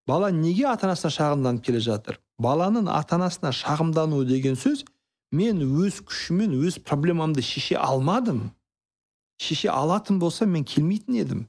Бала 0.08 0.29
неге 0.32 0.67
ата 0.70 0.88
анасына 0.88 1.12
шағымданып 1.12 1.63
келе 1.65 1.82
жатыр? 1.82 2.20
Баланың 2.39 2.91
ата 2.94 3.17
анасына 3.17 3.51
шағымдану 3.51 4.24
деген 4.25 4.56
сөз 4.56 4.86
мен 5.31 5.62
өз 5.63 6.00
күшіммен 6.07 6.55
өз 6.62 6.79
проблемамды 6.84 7.41
шеше 7.41 7.75
алмадым. 7.75 8.51
Шеше 9.41 9.69
алатын 9.69 10.19
болсам 10.19 10.53
мен 10.55 10.63
келмейтін 10.65 11.19
едім. 11.22 11.43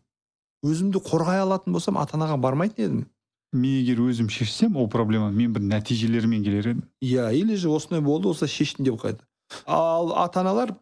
Өзімді 0.67 1.01
қорғай 1.05 1.41
алатын 1.45 1.73
болсам 1.73 1.99
ата 1.99 2.19
анаға 2.19 2.37
бармайтын 2.43 2.85
едім. 2.85 3.07
Мен 3.53 3.79
егер 3.81 4.03
өзім 4.05 4.29
шешсем 4.29 4.77
ол 4.77 4.91
проблеманы 4.93 5.37
мен 5.37 5.55
бір 5.55 5.63
нәтижелермен 5.71 6.43
келер 6.45 6.73
едім. 6.75 6.83
Иә 7.01 7.31
или 7.33 7.55
же 7.55 7.71
осындай 7.71 8.03
болды 8.05 8.29
осылай 8.29 8.51
шештім 8.51 8.85
деп 8.85 8.99
қойды. 9.01 9.23
Ал 9.65 10.13
ата 10.19 10.41
аналар 10.41 10.75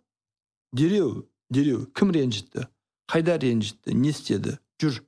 дереу 0.72 1.28
дереу 1.50 1.86
кім 1.94 2.10
ренжітті? 2.10 2.66
Қайда 3.06 3.38
ренжітті? 3.38 3.94
Не 3.94 4.10
істеді? 4.10 4.58
Жүр. 4.82 5.04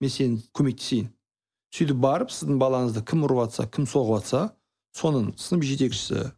Мен 0.00 0.10
сені 0.10 0.42
көмектесейін. 0.56 1.12
Сөйтіп 1.70 2.00
барып 2.02 2.32
сіздің 2.32 2.58
балаңызды 2.58 3.04
кім 3.06 3.26
ұрып 3.28 3.44
жатса 3.44 3.68
кім 3.70 3.86
соғып 3.86 4.18
жатса 4.18 4.42
соның 4.96 5.34
сынып 5.38 5.66
жетекшісі 5.68 6.32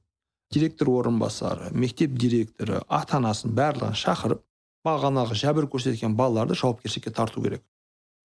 директор 0.52 0.88
орынбасары 0.90 1.70
мектеп 1.72 2.16
директоры 2.18 2.80
ата 2.88 3.18
анасын 3.18 3.52
барлығын 3.54 3.96
шақырып 3.98 4.42
бағанағы 4.86 5.36
жәбір 5.38 5.68
көрсеткен 5.70 6.16
балаларды 6.18 6.56
жауапкершілікке 6.58 7.12
тарту 7.14 7.42
керек. 7.42 7.62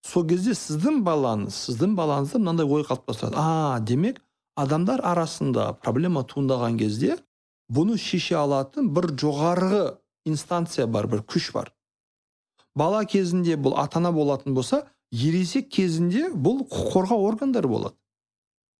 Сол 0.05 0.25
кезде 0.29 0.55
сіздің 0.58 1.03
балаңыз 1.05 1.58
сіздің 1.67 1.96
балаңызда 1.98 2.41
мынандай 2.41 2.65
ой 2.65 2.86
қалыптастырады 2.88 3.38
а 3.38 3.79
демек 3.79 4.22
адамдар 4.55 5.01
арасында 5.03 5.74
проблема 5.84 6.24
туындаған 6.24 6.77
кезде 6.79 7.17
бұны 7.70 7.98
шеше 8.01 8.38
алатын 8.39 8.89
бір 8.94 9.12
жоғарғы 9.22 9.84
инстанция 10.25 10.88
бар 10.88 11.08
бір 11.08 11.25
күш 11.25 11.51
бар. 11.53 11.72
Бала 12.75 13.05
кезінде 13.05 13.55
бұл 13.55 13.77
ата 13.82 14.00
ана 14.00 14.12
болатын 14.12 14.53
болса 14.53 14.84
ересек 15.12 15.70
кезінде 15.72 16.29
бұл 16.34 16.63
құқық 16.65 16.91
қорғау 16.94 17.27
органдары 17.29 17.67
болады. 17.67 17.96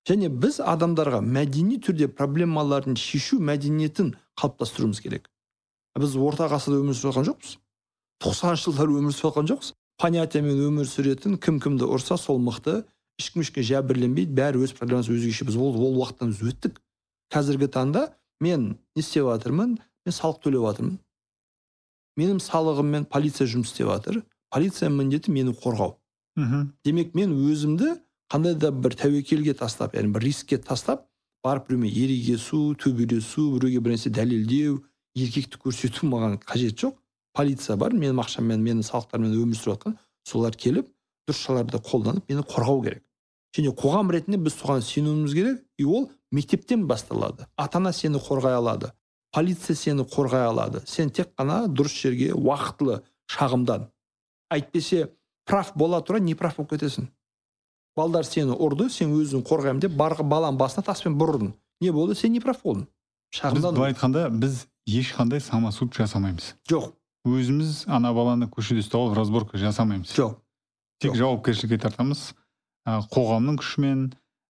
Және 0.10 0.30
біз 0.30 0.60
адамдарға 0.62 1.22
мәдени 1.22 1.80
түрде 1.82 2.08
проблемаларын 2.08 2.98
шешу 3.00 3.40
мәдениетін 3.40 4.14
қалыптастыруымыз 4.40 5.02
керек. 5.02 5.30
Біз 5.98 6.16
орта 6.18 6.50
ғасырда 6.52 6.82
өмір 6.84 6.96
сүріп 6.98 7.16
жатқан 7.16 7.30
жоқпыз. 7.32 7.58
тоқсаныншы 8.24 8.70
жылдары 8.70 9.00
өмір 9.00 9.14
сүріп 9.16 9.32
жатқан 9.32 9.50
жоқпыз 9.52 9.74
понятиямен 10.02 10.60
өмір 10.68 10.88
сүретін 10.90 11.38
кім 11.40 11.60
кімді 11.64 11.88
ұрса 11.88 12.18
сол 12.20 12.40
мықты 12.44 12.84
ешкім 13.20 13.44
ешкімге 13.46 13.64
жәбірленбейді 13.70 14.36
бәрі 14.36 14.64
өз 14.66 14.76
проблемасы 14.76 15.14
өзгеше 15.16 15.48
біз 15.48 15.56
ол, 15.56 15.76
ол 15.76 16.00
уақыттан 16.02 16.34
біз 16.34 16.42
өттік. 16.52 16.82
Қазіргі 17.32 17.70
таңда 17.72 18.10
мен 18.44 18.76
не 18.96 19.04
істеп 19.04 19.30
жатырмын? 19.30 19.78
Мен 20.06 20.14
салық 20.14 20.42
төлеп 20.44 20.66
жатырмын. 20.68 20.98
Менің 22.20 22.42
салығыммен 22.44 23.08
полиция 23.12 23.48
жұмыс 23.48 23.72
істеп 23.72 23.88
жатыр. 23.88 24.22
Полицияның 24.52 25.00
міндеті 25.00 25.32
мені 25.32 25.56
қорғау. 25.56 25.96
Мхм. 26.36 26.74
Демек 26.84 27.16
мен 27.16 27.32
өзімді 27.32 27.96
қандай 28.32 28.56
да 28.56 28.72
бір 28.72 28.96
тәуекелге 28.98 29.54
тастап 29.58 29.96
яғни 29.96 30.14
бір 30.16 30.26
рискке 30.28 30.58
тастап 30.58 31.06
барып 31.44 31.70
біреумен 31.70 31.92
ерегесу 31.92 32.74
төбелесу 32.82 33.52
біреуге 33.56 33.84
бір 33.86 33.96
нәрсе 33.96 34.12
дәлелдеу 34.14 34.82
еркектік 35.16 35.62
көрсету 35.68 36.10
маған 36.10 36.40
қажет 36.44 36.80
жоқ. 36.82 36.98
Полиция 37.36 37.76
бар 37.76 37.94
менің 37.94 38.22
ақшаммен 38.24 38.62
менің 38.64 38.84
салықтарыммен 38.88 39.36
өмір 39.36 39.60
сүріп 39.60 39.76
жатқан 39.76 39.98
солар 40.24 40.56
келіп 40.56 40.88
дұрыс 41.28 41.42
шараларды 41.44 41.82
қолданып 41.84 42.30
мені 42.32 42.46
қорғау 42.48 42.84
керек. 42.84 43.02
Және 43.56 43.74
қоғам 43.76 44.12
ретінде 44.12 44.40
біз 44.40 44.56
соған 44.56 44.82
сенуіміз 44.82 45.34
керек 45.36 45.64
и 45.78 45.84
ол 45.84 46.10
мектептен 46.32 46.88
басталады. 46.88 47.48
Ата 47.58 47.78
ана 47.78 47.92
сені 47.94 48.20
қорғай 48.24 48.56
алады 48.56 48.92
полиция 49.36 49.76
сені 49.76 50.06
қорғай 50.08 50.48
алады. 50.48 50.82
Сен 50.88 51.10
тек 51.12 51.34
қана 51.36 51.66
дұрыс 51.68 51.96
жерге 52.00 52.32
уақытылы 52.32 53.02
шағымдан. 53.32 53.90
Әйтпесе 54.54 55.10
прав 55.44 55.74
бола 55.76 56.00
тұра 56.00 56.22
неправ 56.24 56.56
болып 56.56 56.76
кетесің? 56.76 57.10
Балдар 57.96 58.26
сені 58.28 58.56
ұрды 58.56 58.90
сен 58.92 59.14
өзің 59.16 59.44
қорғаймын 59.48 59.82
деп 59.86 59.96
бар 59.98 60.18
баланың 60.22 60.60
басына 60.60 60.84
таспен 60.86 61.18
бір 61.18 61.36
ұрдың 61.36 61.54
не 61.82 61.92
болды? 61.92 62.16
Сен 62.16 62.34
неправ 62.36 62.60
болдың? 62.64 62.86
Біз 63.32 63.40
шағымдан 63.40 63.76
былай 63.76 63.94
айтқанда 63.94 64.28
біз 64.32 64.66
ешқандай 64.88 65.42
самосуд 65.44 65.94
жасамаймыз. 65.96 66.54
Жоқ. 66.70 66.92
Өзіміз 67.26 67.86
ана 67.90 68.14
баланы 68.14 68.48
көшеде 68.52 68.84
ұстап 68.84 69.02
алып 69.02 69.18
разборка 69.18 69.58
жасамаймыз. 69.58 70.14
Жоқ. 70.16 70.38
Тек 71.02 71.16
жауапкершілікке 71.18 71.82
тартамыз. 71.82 72.34
Қоғамның 72.86 73.58
күшімен 73.60 74.06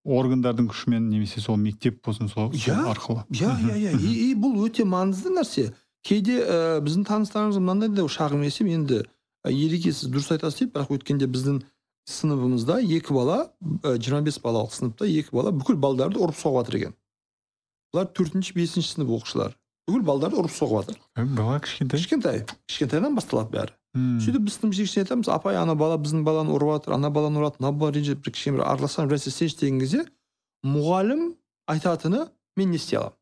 органдардың 0.05 0.67
күшімен 0.69 1.07
немесе 1.09 1.41
сол 1.41 1.55
мектеп 1.57 2.01
болсын 2.05 2.27
сол, 2.29 2.51
сол 2.51 2.75
Иә. 2.75 2.91
арқылы. 2.91 3.23
Иә 3.31 3.53
иә 3.63 3.77
иә. 3.79 3.93
И, 3.97 4.35
бұл 4.35 4.59
өте 4.67 4.83
маңызды 4.85 5.31
нәрсе. 5.33 5.71
Кейде 6.05 6.41
ә, 6.43 6.57
біздің 6.85 7.07
таныстарымыз 7.07 7.57
мынандай 7.57 7.89
да 7.89 8.03
шағым 8.05 8.43
есеп 8.45 8.67
енді 8.69 8.99
ә, 9.01 9.49
ереке 9.49 9.93
сіз 9.95 10.11
дұрыс 10.11 10.29
айтасыз 10.35 10.59
дейді 10.59 10.75
бірақ 10.75 10.91
өткенде 10.99 11.25
біздің 11.31 11.63
сыныбымызда 12.09 12.79
екі 12.83 13.13
бала 13.15 13.38
жиырма 13.83 14.21
бес 14.25 14.38
балалық 14.43 14.74
сыныпта 14.75 15.07
екі 15.09 15.33
бала 15.33 15.51
бүкіл 15.55 15.77
балдарды 15.81 16.21
ұрып 16.21 16.38
соғып 16.38 16.65
жатыр 16.65 16.77
екен 16.79 16.93
бұлар 17.93 18.12
төртінші 18.17 18.53
бесінші 18.57 18.91
сынып 18.95 19.13
оқушылары 19.17 19.55
бүкіл 19.89 20.05
балдарды 20.05 20.38
ұрып 20.41 20.53
соғып 20.53 20.91
жатыр 20.91 21.00
бала 21.39 21.57
кішкентай 21.65 22.00
кішкентай 22.00 22.43
кішкентайдан 22.69 23.17
басталады 23.17 23.51
бәрі 23.57 23.74
Мм. 23.95 24.19
сөйтіп 24.19 24.43
біз 24.43 24.57
сынып 24.59 24.74
жетекшісіне 24.75 25.05
айтамыз 25.05 25.29
апай 25.31 25.55
ана 25.55 25.74
бала 25.79 25.95
біздің 25.97 26.25
баланы 26.27 26.51
ұрып 26.51 26.74
жатыр 26.75 26.97
ана 26.97 27.09
баланы 27.15 27.39
ұрады 27.39 27.62
мына 27.63 27.71
бала 27.71 27.93
ренжіп 27.95 28.25
бір 28.25 28.33
кішкене 28.35 28.57
бір 28.57 28.65
араласамыз 28.67 29.07
бір 29.07 29.15
нәрсе 29.15 29.31
істейінші 29.31 29.59
деген 29.62 29.79
кезде 29.79 30.01
мұғалім 30.67 31.21
айтатыны 31.71 32.25
мен 32.59 32.74
не 32.74 32.75
істей 32.81 33.00
аламын 33.00 33.15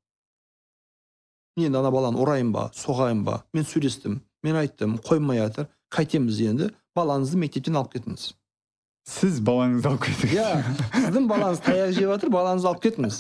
мен 1.62 1.68
енді 1.70 1.78
ана 1.78 1.92
баланы 1.94 2.18
ұрайын 2.26 2.50
ба 2.56 2.72
соғайын 2.74 3.22
ба 3.28 3.44
мен 3.54 3.68
сөйлестім 3.70 4.18
мен 4.44 4.58
айттым 4.64 4.98
қоймай 5.06 5.44
жатыр 5.44 5.70
қайтеміз 5.94 6.42
енді 6.50 6.72
балаңызды 6.98 7.38
мектептен 7.46 7.78
алып 7.78 7.94
кетіңіз 8.00 8.32
сіз 9.08 9.40
балаңызды 9.44 9.90
алып 9.90 10.06
кетіңіз 10.08 10.36
иә 10.38 10.50
сіздің 10.96 11.26
балаңыз 11.32 11.62
таяқ 11.66 11.92
жеп 11.98 12.08
жатыр 12.14 12.32
балаңызды 12.34 12.70
алып 12.72 12.84
кетіңіз 12.86 13.18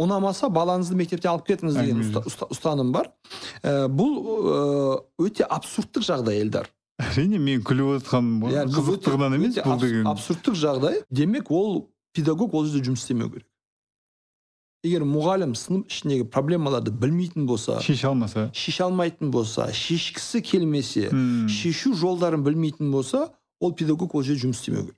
ұнамаса 0.00 0.48
балаңызды 0.48 0.96
мектептен 0.96 1.30
алып 1.34 1.46
кетіңіз 1.50 1.76
деген 1.76 1.98
Әңгіме 2.00 2.08
ұста- 2.08 2.22
ұста- 2.30 2.48
ұстаным 2.56 2.92
бар 2.94 3.10
Ә, 3.62 3.84
бұл 3.92 4.14
өте 5.20 5.44
абсурдтық 5.44 6.06
жағдай 6.08 6.40
елдар 6.40 6.70
әрине 7.00 7.38
мен 7.40 7.60
күліп 7.64 7.98
отырғаным 8.00 8.48
қызықтығынан 8.72 9.36
емес 9.36 9.58
бұл 9.60 9.78
деген. 9.80 10.06
абсурдтық 10.08 10.56
жағдай 10.56 11.02
демек 11.10 11.50
ол 11.52 11.90
педагог 12.16 12.54
ол 12.54 12.64
жерде 12.66 12.88
жұмыс 12.90 13.04
істемеу 13.04 13.28
керек. 13.30 13.46
Егер 14.84 15.04
мұғалім 15.04 15.52
сынып 15.56 15.90
ішіндегі 15.92 16.24
проблемаларды 16.32 16.90
білмейтін 16.90 17.44
болса 17.46 17.78
шеше 17.84 18.06
алмаса. 18.08 18.48
шеше 18.54 18.82
алмайтын 18.88 19.30
болса 19.30 19.68
шешкісі 19.72 20.40
келмесе 20.40 21.10
шешу 21.48 21.92
жолдарын 21.94 22.40
білмейтін 22.42 22.90
болса 22.90 23.28
ол 23.60 23.72
педагог 23.76 24.14
ол 24.14 24.22
жерде 24.24 24.46
жұмыс 24.48 24.60
істемеу 24.64 24.86
керек. 24.88 24.96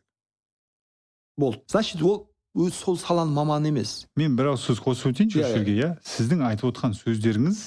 Болды. 1.42 1.60
Значит 1.68 2.02
ол 2.02 2.28
өз 2.54 2.74
сол 2.76 2.98
саланың 3.00 3.32
маманы 3.36 3.70
емес. 3.72 4.06
Мен 4.16 4.36
бір 4.36 4.52
ауыз 4.52 4.66
сөз 4.68 4.80
қосып 4.84 5.12
өтейінші 5.12 5.40
Иә, 5.40 5.44
осы 5.46 5.58
жерге 5.58 5.74
иә. 5.78 5.90
Сіздің 6.04 6.44
айтып 6.50 6.68
отырған 6.70 6.94
сөздеріңіз 6.98 7.62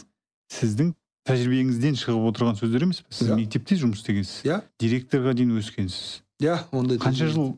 сіздің 0.56 0.94
тәжірибеңізден 1.26 1.96
шығып 1.98 2.26
отырған 2.30 2.58
сөздер 2.60 2.84
емес 2.86 3.02
па 3.02 3.14
сіз 3.18 3.32
Иә. 3.32 3.38
мектепте 3.40 3.76
жұмыс 3.82 4.02
істегенсіз 4.04 4.44
Иә. 4.46 4.60
директорға 4.80 5.34
дейін 5.34 5.56
өскенсіз. 5.58 6.22
Иә 6.42 6.60
ондай 6.72 6.98
қанша 7.02 7.28
жыл 7.34 7.56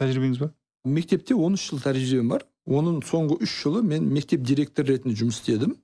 тәжірибеңіз 0.00 0.38
бар? 0.42 0.50
Мектепте 0.84 1.34
13 1.34 1.68
жыл 1.70 1.78
тәжірибем 1.84 2.28
бар. 2.34 2.42
Оның 2.66 2.98
соңғы 3.06 3.38
үш 3.42 3.54
жылы 3.62 3.82
мен 3.82 4.08
мектеп 4.12 4.42
директоры 4.42 4.96
ретінде 4.96 5.14
жұмыс 5.16 5.38
істедім. 5.40 5.76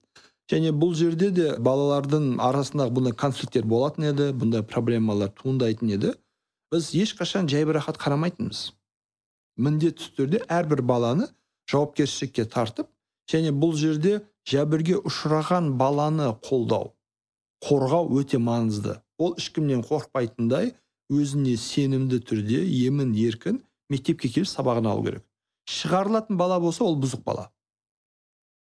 Және 0.50 0.72
бұл 0.76 0.92
жерде 0.98 1.30
де 1.30 1.54
балалардың 1.56 2.34
арасындағы 2.42 2.92
бұндай 2.98 3.14
конфликттер 3.16 3.64
болатын 3.64 4.10
еді 4.10 4.26
бұндай 4.36 4.62
проблемалар 4.62 5.30
туындайтын 5.38 5.94
еді. 5.94 6.10
Біз 6.72 6.90
ешқашан 6.92 7.46
жайбарақат 7.48 7.96
қарамайтынбыз. 7.96 8.72
Міндетті 9.56 10.10
түрде 10.16 10.42
әрбір 10.48 10.82
баланы 10.82 11.28
жауапкершілікке 11.70 12.44
тартып 12.50 12.90
және 13.30 13.52
бұл 13.54 13.74
жерде 13.78 14.20
жәбірге 14.48 14.98
ұшыраған 15.08 15.74
баланы 15.80 16.32
қолдау 16.44 16.92
қорғау 17.64 18.10
өте 18.20 18.38
маңызды. 18.38 18.98
Ол 19.18 19.36
ешкімнен 19.38 19.84
қорықпайтындай 19.86 20.74
өзіне 21.12 21.56
сенімді 21.60 22.20
түрде 22.28 22.60
емін 22.84 23.14
еркін 23.16 23.62
мектепке 23.92 24.28
келіп 24.28 24.50
сабағын 24.50 24.90
алу 24.90 25.04
керек. 25.06 25.24
Шығарылатын 25.70 26.36
бала 26.36 26.58
болса 26.60 26.84
ол 26.84 26.98
бұзық 27.00 27.22
бала. 27.24 27.48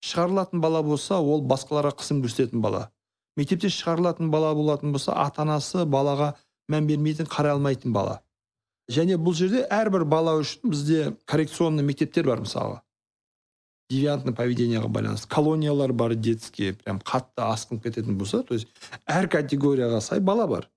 Шығарылатын 0.07 0.63
бала 0.63 0.83
болса 0.87 1.19
ол 1.19 1.43
басқаларға 1.43 1.97
қысым 1.99 2.23
көрсететін 2.23 2.63
бала. 2.63 2.91
Мектептен 3.37 3.73
шығарылатын 3.75 4.31
бала 4.31 4.53
болатын 4.55 4.93
болса 4.95 5.17
ата 5.25 5.43
анасы 5.43 5.85
балаға 5.85 6.35
мән 6.71 6.87
бермейтін 6.87 7.27
қарай 7.27 7.57
алмайтын 7.57 7.93
бала. 7.97 8.21
Және 8.93 9.19
бұл 9.19 9.35
жерде 9.35 9.65
әрбір 9.73 10.05
бала 10.09 10.37
үшін 10.41 10.71
бізде 10.71 11.01
коррекционный 11.27 11.87
мектептер 11.87 12.27
бар 12.27 12.43
мысалға. 12.45 12.83
Девиантный 13.91 14.35
поведениеға 14.35 14.89
байланысты. 14.91 15.29
Колониялар 15.31 15.93
бар 15.93 16.15
детский 16.15 16.73
прям 16.73 16.99
қатты 16.99 17.45
асқынып 17.47 17.85
кететін 17.85 18.19
болса 18.19 18.43
то 18.43 18.55
есть 18.55 18.69
әр 19.07 19.29
категорияға 19.29 20.01
сай 20.01 20.21
бала 20.21 20.47
бар. 20.47 20.71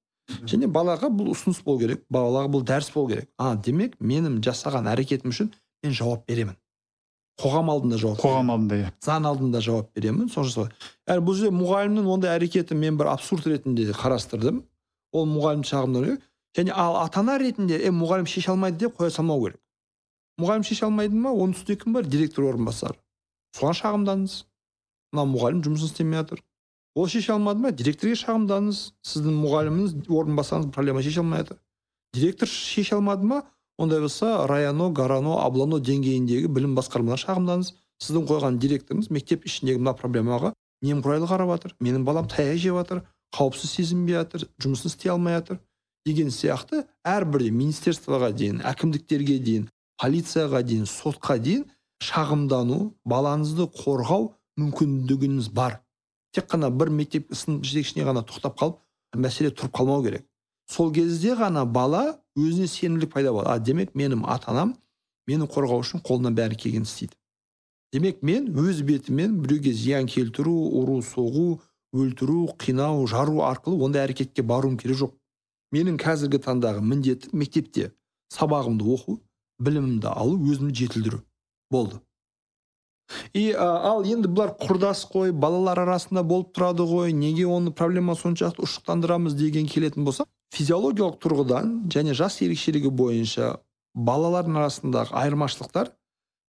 Және 0.46 0.68
балаға 0.70 1.10
бұл 1.10 1.32
ұсыныс 1.34 1.64
болу 1.66 1.80
керек 1.82 2.04
балаға 2.14 2.52
бұл 2.54 2.66
дәріс 2.66 2.92
болу 2.94 3.10
керек. 3.10 3.30
А 3.38 3.56
демек 3.56 3.96
менің 4.00 4.42
жасаған 4.46 4.90
әрекетім 4.94 5.34
үшін 5.34 5.54
мен 5.84 5.94
жауап 5.94 6.28
беремін. 6.30 6.56
Қоғам 7.40 7.72
алдында 7.72 7.98
жауап 7.98 8.22
қоғам 8.22 8.52
алдында 8.54 8.78
иә. 8.78 8.92
Заң 9.02 9.26
алдында 9.26 9.62
жауап 9.64 9.94
беремін 9.96 10.30
сонша 10.30 10.68
яғни 11.08 11.26
бұл 11.26 11.38
жерде 11.40 11.56
мұғалімнің 11.56 12.10
ондай 12.14 12.36
әрекетін 12.38 12.78
мен 12.78 12.98
бір 13.00 13.14
абсурд 13.16 13.48
ретінде 13.48 13.90
қарастырдым. 13.96 14.62
Ол 15.16 15.26
мұғалім 15.26 15.64
шағымдау 15.66 16.04
керек 16.04 16.29
және 16.58 16.74
ал 16.74 16.98
ата 17.04 17.20
ана 17.20 17.38
ретінде 17.40 17.80
е 17.86 17.92
мұғалім 17.94 18.28
шеше 18.30 18.52
алмайды 18.52 18.86
деп 18.86 18.98
қоя 19.00 19.12
салмау 19.14 19.44
керек. 19.46 19.62
Мұғалім 20.40 20.64
шеше 20.64 20.86
алмайды 20.88 21.16
ма? 21.16 21.32
Оның 21.32 21.56
үстінде 21.58 21.80
кім 21.84 21.94
бар? 21.94 22.06
Директор 22.08 22.48
орынбасары. 22.50 22.98
Соған 23.58 23.76
шағымданыңыз 23.80 24.36
мына 25.14 25.26
мұғалім 25.34 25.64
жұмысын 25.66 25.92
істемей 25.92 26.22
жатыр 26.22 26.44
ол 26.96 27.08
шеше 27.08 27.34
алмады 27.34 27.64
ма? 27.64 27.72
Директорге 27.72 28.16
шағымданыңыз 28.24 28.82
сіздің 29.10 29.40
мұғаліміңіз 29.44 29.96
орынбасарыңыз 30.08 30.72
проблема 30.74 31.04
шеше 31.06 31.24
алмай 31.24 31.44
жатыр 31.44 31.60
директор 32.14 32.48
шеше 32.48 32.96
алмады 32.96 33.26
ма? 33.26 33.44
Ондай 33.78 34.02
болса 34.02 34.48
районо 34.48 34.90
гарано 34.92 35.40
аблано 35.44 35.80
деңгейіндегі 35.80 36.50
білім 36.52 36.76
басқармаларына 36.76 37.24
шағымданыңыз 37.24 37.74
сіздің 38.04 38.26
қойған 38.28 38.60
директорыңыз 38.60 39.10
мектеп 39.14 39.46
ішіндегі 39.48 39.80
мына 39.80 39.94
проблемаға 39.96 40.54
немқұрайлы 40.84 41.30
қарап 41.30 41.54
жатыр. 41.54 41.76
Менің 41.80 42.04
балам 42.08 42.28
таяқ 42.28 42.60
жеп 42.60 42.76
жатыр 42.80 43.02
қауіпсіз 43.36 43.72
сезінбей 43.78 44.20
жатыр 44.20 44.48
жұмысын 44.60 44.92
істей 44.92 45.12
алмай 45.14 45.38
жатыр 45.40 45.60
деген 46.14 46.32
сияқты 46.34 46.84
әрбір 47.08 47.50
министерствоға 47.52 48.32
дейін 48.36 48.64
әкімдіктерге 48.68 49.38
дейін 49.46 49.68
полицияға 50.02 50.64
дейін 50.66 50.88
сотқа 50.90 51.38
дейін 51.44 51.66
шағымдану 52.04 52.80
балаңызды 53.06 53.68
қорғау 53.76 54.32
мүмкіндігіңіз 54.60 55.50
бар. 55.56 55.80
Тек 56.34 56.50
қана 56.52 56.70
бір 56.72 56.92
мектеп 56.94 57.34
сынып 57.36 57.66
жетекшісіне 57.68 58.06
ғана 58.08 58.24
тоқтап 58.28 58.58
қалып 58.60 58.80
мәселе 59.16 59.52
тұрып 59.52 59.74
қалмау 59.76 60.04
керек. 60.06 60.26
Сол 60.70 60.94
кезде 60.94 61.34
ғана 61.36 61.66
бала 61.66 62.20
өзіне 62.38 62.68
сенімділік 62.68 63.12
пайда 63.14 63.34
болады. 63.34 63.50
А 63.50 63.60
демек 63.60 63.96
менің 63.96 64.24
ата 64.28 64.52
анам 64.52 64.76
мені 65.28 65.50
қорғау 65.50 65.82
үшін 65.84 66.04
қолынан 66.06 66.38
бәрі 66.38 66.56
келгенін 66.56 66.88
істейді. 66.88 67.16
Демек 67.94 68.22
мен 68.22 68.52
өз 68.54 68.84
бетіммен 68.86 69.40
біреуге 69.42 69.74
зиян 69.74 70.08
келтіру 70.08 70.54
ұру 70.80 71.00
соғу 71.02 71.60
өлтіру 71.94 72.54
қинау 72.62 73.08
жару 73.10 73.42
арқылы 73.48 73.82
ондай 73.82 74.06
әрекетке 74.06 74.46
баруым 74.46 74.78
керек 74.78 74.98
жоқ. 75.02 75.16
Менің 75.76 75.98
қазіргі 76.02 76.42
таңдағы 76.46 76.84
міндетім 76.86 77.40
мектепте 77.40 77.92
сабағымды 78.34 78.86
оқу 78.96 79.20
білімімді 79.60 80.12
алу 80.12 80.38
өзімді 80.50 80.76
жетілдіру 80.76 81.22
болды. 81.72 82.00
И 83.34 83.50
ал 83.58 84.04
енді 84.06 84.30
бұлар 84.30 84.54
құрдас 84.62 85.06
қой 85.10 85.32
балалар 85.34 85.82
арасында 85.82 86.22
болып 86.24 86.52
тұрады 86.54 86.86
ғой 86.86 87.14
неге 87.14 87.48
оны 87.50 87.72
проблема 87.74 88.16
соншалықты 88.16 88.62
ушықтандырамыз 88.68 89.34
деген 89.38 89.66
келетін 89.68 90.06
болса 90.06 90.28
физиологиялық 90.54 91.18
тұрғыдан 91.24 91.74
және 91.90 92.14
жас 92.14 92.38
ерекшелігі 92.46 92.92
бойынша 92.94 93.56
балалардың 93.96 94.62
арасындағы 94.62 95.18
айырмашылықтар 95.24 95.92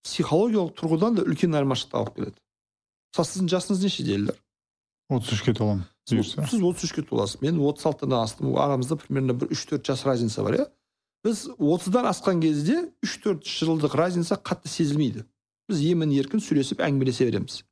психологиялық 0.04 0.76
тұрғыдан 0.76 1.16
да 1.16 1.24
үлкен 1.24 1.56
айырмашылық 1.56 1.96
алып 1.96 2.14
келеді. 2.16 2.38
Мысалы 3.10 3.30
сіздің 3.32 3.50
жасыңыз 3.56 3.84
нешеде 3.84 4.16
елдар 4.18 4.40
отыз 5.10 5.32
үшке 5.38 5.54
толамын. 5.56 5.84
Бұйырса 6.12 6.46
сіз 6.50 6.62
отыз 6.66 6.88
үшке 6.88 7.04
толасыз 7.06 7.40
мен 7.44 7.60
отыз 7.64 7.86
алтыдан 7.90 8.20
астым 8.20 8.54
арамызда 8.56 8.96
примерно 9.00 9.36
бір 9.38 9.52
үш 9.54 9.64
төрт 9.70 9.86
жас 9.86 10.04
разница 10.08 10.44
бар 10.46 10.58
иә 10.58 10.66
біз 11.24 11.46
отыздан 11.58 12.08
асқан 12.10 12.40
кезде 12.42 12.82
үш 13.04 13.18
төрт 13.24 13.46
жылдық 13.46 13.96
разница 13.98 14.38
қатты 14.40 14.72
сезілмейді 14.72 15.24
біз 15.70 15.82
емін 15.86 16.14
еркін 16.16 16.42
сөйлесіп 16.42 16.82
әңгімелесе 16.86 17.28
береміз 17.28 17.62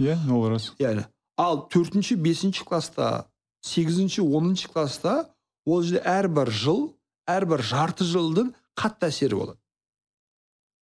иә 0.00 0.16
ол 0.32 0.48
рас 0.52 0.72
яғни 0.80 1.04
ал 1.38 1.64
төртінші 1.72 2.18
бесінші 2.24 2.64
класста 2.64 3.28
сегізінші 3.66 4.24
оныншы 4.24 4.70
класста 4.72 5.28
ол 5.66 5.82
жерде 5.82 6.02
әрбір 6.08 6.50
жыл 6.50 6.84
әрбір 7.28 7.62
жарты 7.62 8.06
жылдың 8.08 8.52
қатты 8.78 9.12
әсері 9.12 9.40
болады 9.42 9.58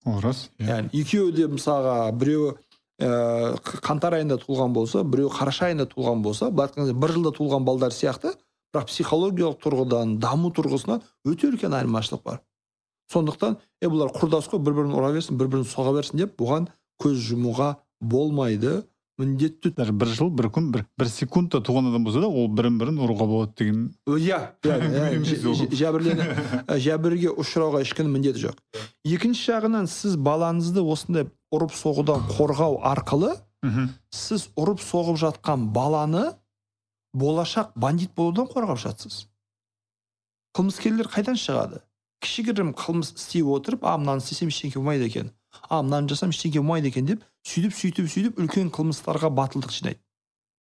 ол 0.07 0.21
рас 0.25 0.47
иә 0.61 0.71
яғни 0.71 1.03
екеуі 1.03 1.35
де 1.37 1.49
мысалға 1.51 2.13
біреуі 2.17 2.55
ә, 3.03 3.57
қаңтар 3.85 4.19
айында 4.21 4.39
туылған 4.41 4.73
болса 4.73 5.05
біреуі 5.05 5.33
қараша 5.35 5.69
айында 5.69 5.87
туылған 5.91 6.23
болса 6.25 6.51
былай 6.51 6.71
айтқан 6.71 6.87
кезде 6.87 6.99
бір 7.01 7.15
жылда 7.17 7.33
туылған 7.37 7.67
балдар 7.67 7.93
сияқты 7.93 8.33
бірақ 8.75 8.91
психологиялық 8.91 9.61
тұрғыдан 9.63 10.17
даму 10.21 10.51
тұрғысынан 10.57 11.05
өте 11.29 11.51
үлкен 11.51 11.77
айырмашылық 11.77 12.25
бар. 12.25 12.43
Сондықтан 13.13 13.57
е 13.83 13.89
бұлар 13.93 14.13
құрдас 14.17 14.51
қой 14.51 14.61
бір 14.65 14.81
бірін 14.81 14.97
ұра 14.99 15.13
берсін 15.15 15.39
бір 15.39 15.53
бірін 15.53 15.69
соға 15.69 15.95
берсін 15.97 16.25
деп 16.25 16.37
бұған 16.41 16.69
көз 17.03 17.21
жұмуға 17.31 17.77
болмайды. 18.01 18.83
Міндетті 19.17 19.71
даже 19.73 19.95
бір 19.97 20.11
жыл 20.13 20.29
бір 20.29 20.51
күн 20.53 20.67
бір 20.75 20.83
бір 21.01 21.09
секундта 21.09 21.63
туған 21.65 21.89
адам 21.89 22.05
болса 22.05 22.21
да 22.21 22.29
ол 22.29 22.51
бірін 22.53 22.77
бірін 22.77 22.99
ұруға 23.01 23.25
болады 23.31 23.55
деген 23.57 23.87
иә 24.13 24.41
иә 24.61 25.71
жәбірлене 25.81 26.27
жәбірге 26.85 27.33
ұшырауға 27.33 27.81
ешкімнің 27.87 28.13
міндеті 28.13 28.43
жоқ. 28.43 28.61
Екінші 29.09 29.55
жағынан 29.55 29.89
сіз 29.89 30.19
балаңызды 30.21 30.85
осындай 30.85 31.31
ұрып 31.57 31.73
соғудан 31.75 32.27
қорғау 32.31 32.81
арқылы 32.85 33.35
мхм. 33.63 33.89
сіз 34.11 34.49
ұрып 34.57 34.83
соғып 34.85 35.19
жатқан 35.23 35.71
баланы 35.73 36.35
болашақ 37.15 37.73
бандит 37.77 38.15
болудан 38.17 38.47
қорғап 38.51 38.79
жатсыз. 38.81 39.27
Қылмыскерлер 40.57 41.09
қайдан 41.13 41.37
шығады? 41.41 41.83
Кішігірім 42.25 42.75
қылмыс 42.77 43.15
істей 43.17 43.43
отырып 43.45 43.85
а 43.85 43.97
мынаны 44.01 44.23
істесем 44.25 44.49
ештеңе 44.49 44.79
болмайды 44.79 45.09
екен 45.09 45.33
а 45.69 45.83
мынаны 45.83 46.09
жасасам 46.09 46.33
ештеңе 46.33 46.61
болмайды 46.61 46.89
екен 46.93 47.07
деп 47.09 47.25
сөйтіп 47.47 47.75
сөйтіп 47.77 48.09
сөйтіп 48.13 48.41
үлкен 48.41 48.71
қылмыстарға 48.75 49.31
батылдық 49.37 49.73
жинайды. 49.73 50.01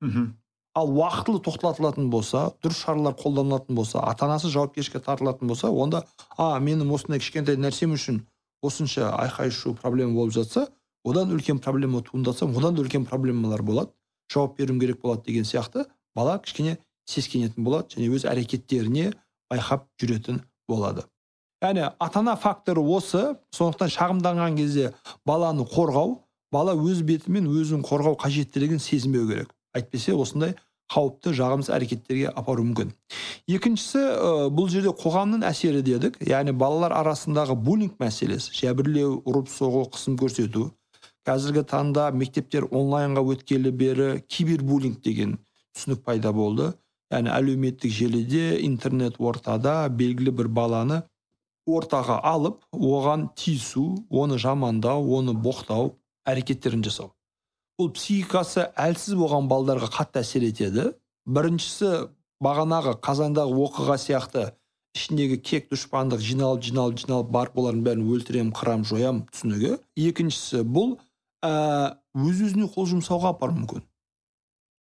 Мхм. 0.01 0.35
Ал 0.77 0.91
уақытылы 0.93 1.41
тоқтатылатын 1.41 2.11
болса 2.13 2.51
дұрыс 2.63 2.83
шаралар 2.85 3.17
қолданылатын 3.17 3.75
болса 3.75 4.03
ата 4.05 4.27
анасы 4.27 4.51
жауапкершілікке 4.53 5.01
тартылатын 5.01 5.49
болса 5.49 5.71
онда 5.71 6.05
а 6.37 6.59
менің 6.61 6.93
осындай 6.93 7.21
кішкентай 7.23 7.57
нәрсем 7.57 7.95
үшін 7.97 8.21
осынша 8.63 9.15
айқай 9.17 9.51
шу 9.51 9.75
проблема 9.75 10.15
болып 10.15 10.35
жатса 10.37 10.67
одан 11.07 11.33
үлкен 11.33 11.61
проблема 11.63 12.03
туындатса 12.03 12.47
одан 12.47 12.75
да 12.75 12.83
үлкен 12.83 13.07
проблемалар 13.07 13.63
болады. 13.63 13.91
Жауап 14.33 14.57
беруім 14.59 14.81
керек 14.81 15.01
болады 15.01 15.25
деген 15.27 15.45
сияқты. 15.45 15.87
Бала 16.15 16.39
кішкене 16.39 16.79
сескенетін 17.07 17.65
болады 17.65 17.95
және 17.95 18.11
өз 18.11 18.27
әрекеттеріне 18.27 19.13
байқап 19.53 19.87
жүретін 20.01 20.43
болады. 20.69 21.07
Яғни 21.63 21.87
ата 21.87 22.19
ана 22.21 22.37
факторы 22.37 22.81
осы. 22.81 23.37
Сондықтан 23.55 23.93
шағымданған 23.95 24.57
кезде 24.59 24.93
баланы 25.27 25.65
қорғау 25.65 26.19
бала 26.53 26.75
өз 26.75 27.03
бетімен 27.07 27.47
өзін 27.49 27.85
қорғау 27.87 28.19
қажеттілігін 28.21 28.83
сезінбеу 28.83 29.29
керек. 29.29 29.53
Әйтпесе 29.77 30.15
осындай 30.15 30.57
қауіпті 30.93 31.33
жағымсыз 31.35 31.73
әрекеттерге 31.75 32.31
апаруы 32.31 32.67
мүмкін. 32.69 32.93
Екіншісі 33.51 34.03
ә, 34.03 34.31
бұл 34.55 34.69
жерде 34.71 34.93
қоғамның 34.95 35.43
әсері 35.49 35.83
дедік. 35.87 36.19
Яғни 36.23 36.55
балалар 36.55 36.95
арасындағы 37.01 37.57
буллинг 37.59 37.97
мәселесі 38.03 38.55
жәбірлеу 38.55 39.21
ұрып 39.27 39.51
соғу 39.51 39.87
қысым 39.95 40.19
көрсету 40.21 40.71
қазіргі 41.27 41.65
таңда 41.67 42.11
мектептер 42.15 42.69
онлайнға 42.71 43.25
өткелі 43.35 43.73
бері 43.75 44.09
кибербуллинг 44.31 45.01
деген 45.03 45.37
түсінік 45.75 46.05
пайда 46.07 46.33
болды. 46.33 46.73
Яғни 47.11 47.31
әлеуметтік 47.31 47.93
желіде 47.93 48.61
интернет 48.67 49.19
ортада 49.19 49.87
белгілі 49.89 50.33
бір 50.39 50.49
баланы 50.51 51.03
ортаға 51.67 52.19
алып 52.23 52.63
оған 52.73 53.29
тиісу 53.39 53.85
оны 54.11 54.39
жамандау 54.43 55.07
оны 55.19 55.35
боқтау 55.35 55.93
әрекеттерін 56.27 56.83
жасау. 56.87 57.13
Бұл 57.79 57.91
психикасы 57.95 58.71
әлсіз 58.79 59.19
болған 59.19 59.51
балдарға 59.51 59.91
қатты 59.93 60.23
әсер 60.23 60.47
етеді. 60.47 60.93
Біріншісі 61.27 62.09
бағанағы 62.43 62.97
қазандағы 63.03 63.59
оқиға 63.67 63.99
сияқты 64.01 64.47
ішіндегі 64.97 65.39
кек 65.45 65.67
дұшпандық 65.73 66.23
жиналып 66.25 66.63
жиналып 66.65 67.03
жиналып 67.03 67.33
барып 67.35 67.59
олардың 67.61 67.83
бәрін 67.85 68.07
өлтіремін 68.15 68.53
қырамын 68.57 68.87
жоямын 68.89 69.27
түсінігі. 69.29 69.75
Екіншісі 70.09 70.63
бұл 70.65 70.97
ә, 71.47 71.97
өз 72.19 72.43
өзіне 72.49 72.69
қол 72.75 72.89
жұмсауға 72.91 73.35
апаруы 73.35 73.61
мүмкін. 73.63 73.85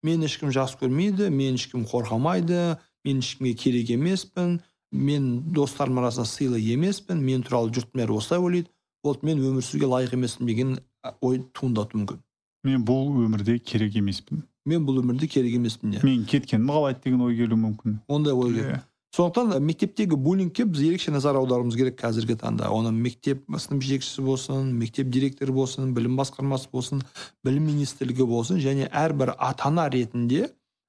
Мен 0.04 0.24
ешкім 0.26 0.52
жақсы 0.52 0.80
көрмейді 0.80 1.30
мен 1.32 1.58
ешкім 1.58 1.84
қорғамайды 1.88 2.76
мен 3.04 3.20
ешкімге 3.22 3.54
керек 3.60 3.92
емеспін 3.94 4.58
мен 4.92 5.28
достарым 5.52 6.00
арасында 6.02 6.28
сыйлы 6.28 6.60
емеспін 6.74 7.22
мен 7.24 7.44
туралы 7.44 7.72
жұрттың 7.74 8.02
бәрі 8.02 8.18
осылай 8.18 8.42
ойлайды. 8.42 8.70
Болды 9.04 9.28
мен 9.28 9.40
өмір 9.44 9.64
сүруге 9.64 9.90
лайық 9.90 10.16
емеспін 10.16 10.48
деген 10.48 10.76
ой 11.20 11.42
туындатуы 11.52 12.00
мүмкін. 12.00 12.20
Мен 12.64 12.84
бұл 12.88 13.10
өмірде 13.26 13.58
керек 13.60 13.96
емеспін. 14.00 14.44
Мен 14.64 14.86
бұл 14.86 15.02
өмірде 15.02 15.28
керек 15.28 15.58
емеспін 15.58 15.98
иә. 15.98 16.04
Мен 16.06 16.24
кеткенім 16.24 16.70
қалайды 16.72 17.02
деген 17.04 17.24
ой 17.26 17.36
келуі 17.36 17.60
мүмкін. 17.60 17.98
Ондай 18.08 18.32
ой 18.32 18.54
келеді. 18.54 18.78
Сондықтан 19.14 19.62
мектептегі 19.62 20.16
буллингке 20.18 20.64
біз 20.66 20.80
ерекше 20.88 21.12
назар 21.14 21.36
аударуымыз 21.38 21.76
керек 21.78 22.00
қазіргі 22.00 22.34
таңда. 22.40 22.66
Оны 22.74 22.90
мектеп 22.90 23.44
сынып 23.46 23.84
жетекшісі 23.86 24.24
болсын 24.26 24.72
мектеп 24.74 25.12
директоры 25.14 25.54
болсын 25.54 25.92
білім 25.94 26.16
басқармасы 26.18 26.66
болсын 26.72 27.04
білім 27.46 27.68
министрлігі 27.70 28.26
болсын 28.26 28.58
және 28.58 28.88
әрбір 28.90 29.36
ата 29.38 29.68
ана 29.70 29.84
ретінде 29.92 30.48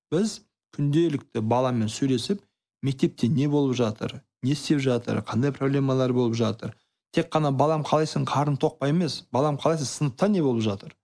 біз 0.10 0.40
күнделікті 0.74 1.44
баламен 1.46 1.92
сөйлесіп 1.94 2.42
мектепте 2.82 3.30
не 3.30 3.46
болып 3.46 3.78
жатыр 3.78 4.18
не 4.42 4.58
істеп 4.58 4.82
жатыр 4.82 5.22
қандай 5.22 5.54
проблемалар 5.54 6.14
болып 6.14 6.34
жатыр. 6.34 6.74
Тек 7.14 7.30
қана 7.30 7.52
балам 7.54 7.86
қалайсың 7.86 8.26
қарның 8.26 8.58
тоқ 8.58 8.80
па 8.80 8.90
емес 8.90 9.22
балам 9.34 9.58
қалайсың 9.62 9.92
сыныпта 9.92 10.32
не 10.34 10.42
болып 10.42 10.66
жатыр? 10.66 10.98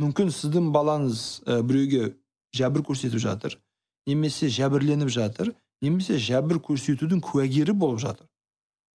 Мүмкін 0.00 0.32
сіздің 0.32 0.72
балаңыз 0.72 1.22
ә, 1.44 1.60
біреуге 1.60 2.16
жәбір 2.56 2.84
көрсетіп 2.88 3.20
жатыр 3.20 3.60
немесе 4.06 4.48
жәбірленіп 4.48 5.12
жатыр. 5.12 5.52
Немесе 5.82 6.18
жәбір 6.20 6.60
көрсетудің 6.64 7.20
куәгері 7.24 7.74
болып 7.76 8.00
жатыр. 8.04 8.26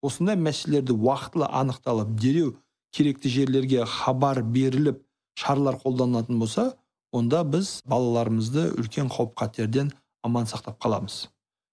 Осындай 0.02 0.36
мәселелерді 0.36 0.96
уақытылы 0.96 1.48
анықталып 1.50 2.14
дереу 2.20 2.54
керекті 2.92 3.28
жерлерге 3.28 3.84
хабар 3.84 4.42
беріліп 4.42 5.02
шаралар 5.36 5.76
қолданылатын 5.82 6.38
болса 6.40 6.70
онда 7.12 7.42
біз 7.44 7.80
балаларымызды 7.90 8.70
үлкен 8.80 9.10
қауіп 9.12 9.36
қатерден 9.36 9.92
аман 10.24 10.48
сақтап 10.48 10.80
қаламыз. 10.82 11.28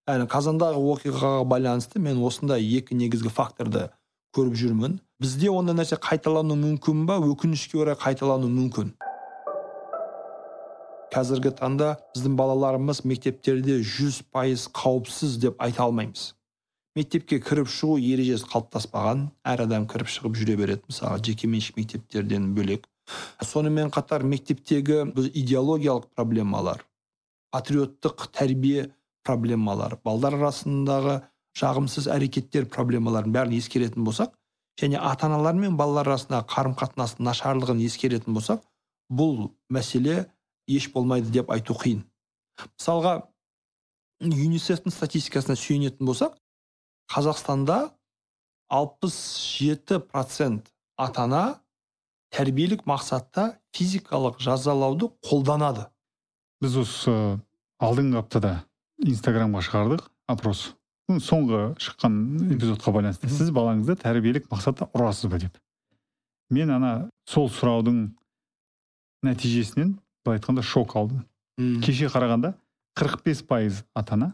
Яғни 0.08 0.28
қазандағы 0.32 0.84
оқиғаға 0.94 1.44
байланысты 1.48 2.00
мен 2.00 2.22
осындай 2.24 2.64
екі 2.78 2.96
негізгі 2.96 3.32
факторды 3.32 3.90
көріп 4.36 4.56
жүрмін. 4.60 5.00
Бізде 5.20 5.50
ондай 5.52 5.76
нәрсе 5.76 5.98
қайталануы 6.00 6.58
мүмкін 6.62 7.06
ба? 7.10 7.18
Өкінішке 7.20 7.80
орай 7.82 7.98
қайталануы 8.00 8.52
мүмкін. 8.54 8.94
Қазіргі 11.14 11.54
таңда 11.60 11.94
біздің 12.16 12.36
балаларымыз 12.40 13.04
мектептерде 13.08 13.80
жүз 13.82 14.24
пайыз 14.34 14.68
қауіпсіз 14.76 15.38
деп 15.44 15.62
айта 15.64 15.86
алмаймыз. 15.86 16.34
Мектепке 16.98 17.40
кіріп 17.44 17.70
шығу 17.70 18.00
ережесі 18.02 18.50
қалыптаспаған 18.50 19.28
әр 19.46 19.66
адам 19.68 19.86
кіріп 19.88 20.10
шығып 20.10 20.38
жүре 20.40 20.58
береді. 20.58 20.84
Мысалы 20.90 21.22
жекеменшік 21.24 21.78
мектептерден 21.78 22.52
бөлек. 22.58 22.88
Сонымен 23.46 23.94
қатар 23.94 24.26
мектептегі 24.26 25.06
біз 25.16 25.30
идеологиялық 25.32 26.10
проблемалар 26.18 26.82
патриоттық 27.52 28.28
тәрбие 28.36 28.90
проблемалар 29.28 29.98
балдар 30.06 30.36
арасындағы 30.38 31.20
жағымсыз 31.58 32.10
әрекеттер 32.14 32.68
проблемаларын 32.74 33.34
бәрін 33.34 33.58
ескеретін 33.58 34.06
болсақ 34.08 34.34
және 34.82 35.00
ата 35.02 35.28
аналар 35.28 35.56
мен 35.58 35.78
балалар 35.80 36.12
арасындағы 36.12 36.50
қарым 36.54 36.76
қатынастың 36.80 37.28
нашарлығын 37.30 37.84
ескеретін 37.88 38.38
болсақ 38.38 38.66
бұл 39.10 39.50
мәселе 39.74 40.26
еш 40.68 40.90
болмайды 40.94 41.32
деп 41.32 41.52
айту 41.52 41.76
қиын. 41.78 42.04
Мысалға 42.78 43.14
юнисефтің 44.22 44.94
статистикасына 44.94 45.58
сүйенетін 45.60 46.08
болсақ 46.10 46.38
қазақстанда 47.14 47.92
67 48.70 50.00
процент 50.12 50.72
ата 50.98 51.24
ана 51.24 51.44
тәрбиелік 52.34 52.84
мақсатта 52.90 53.58
физикалық 53.76 54.42
жазалауды 54.44 55.12
қолданады. 55.24 55.88
Біз 56.62 56.76
осы 56.82 57.14
алдыңғы 57.80 58.20
аптада 58.20 58.54
инстаграмға 59.06 59.62
шығардық 59.68 60.10
опрос. 60.34 60.74
Соңғы 61.08 61.78
шыққан 61.80 62.18
эпизодқа 62.58 62.92
байланысты 62.92 63.30
сіз 63.32 63.54
балаңызды 63.56 63.96
тәрбиелік 64.02 64.50
мақсатта 64.52 64.90
ұрасыз 64.92 65.32
ба 65.32 65.40
деп. 65.40 65.54
Мен 66.52 66.74
ана 66.74 66.92
сол 67.30 67.48
сұраудың 67.54 68.10
нәтижесінен 69.24 69.96
былай 70.28 70.42
айтқанда 70.42 70.64
шок 70.64 70.96
алдым 71.00 71.24
М. 71.58 71.80
кеше 71.82 72.12
қарағанда 72.12 72.54
45 73.00 73.46
пайыз 73.48 73.84
ата 73.96 74.14
ана 74.18 74.34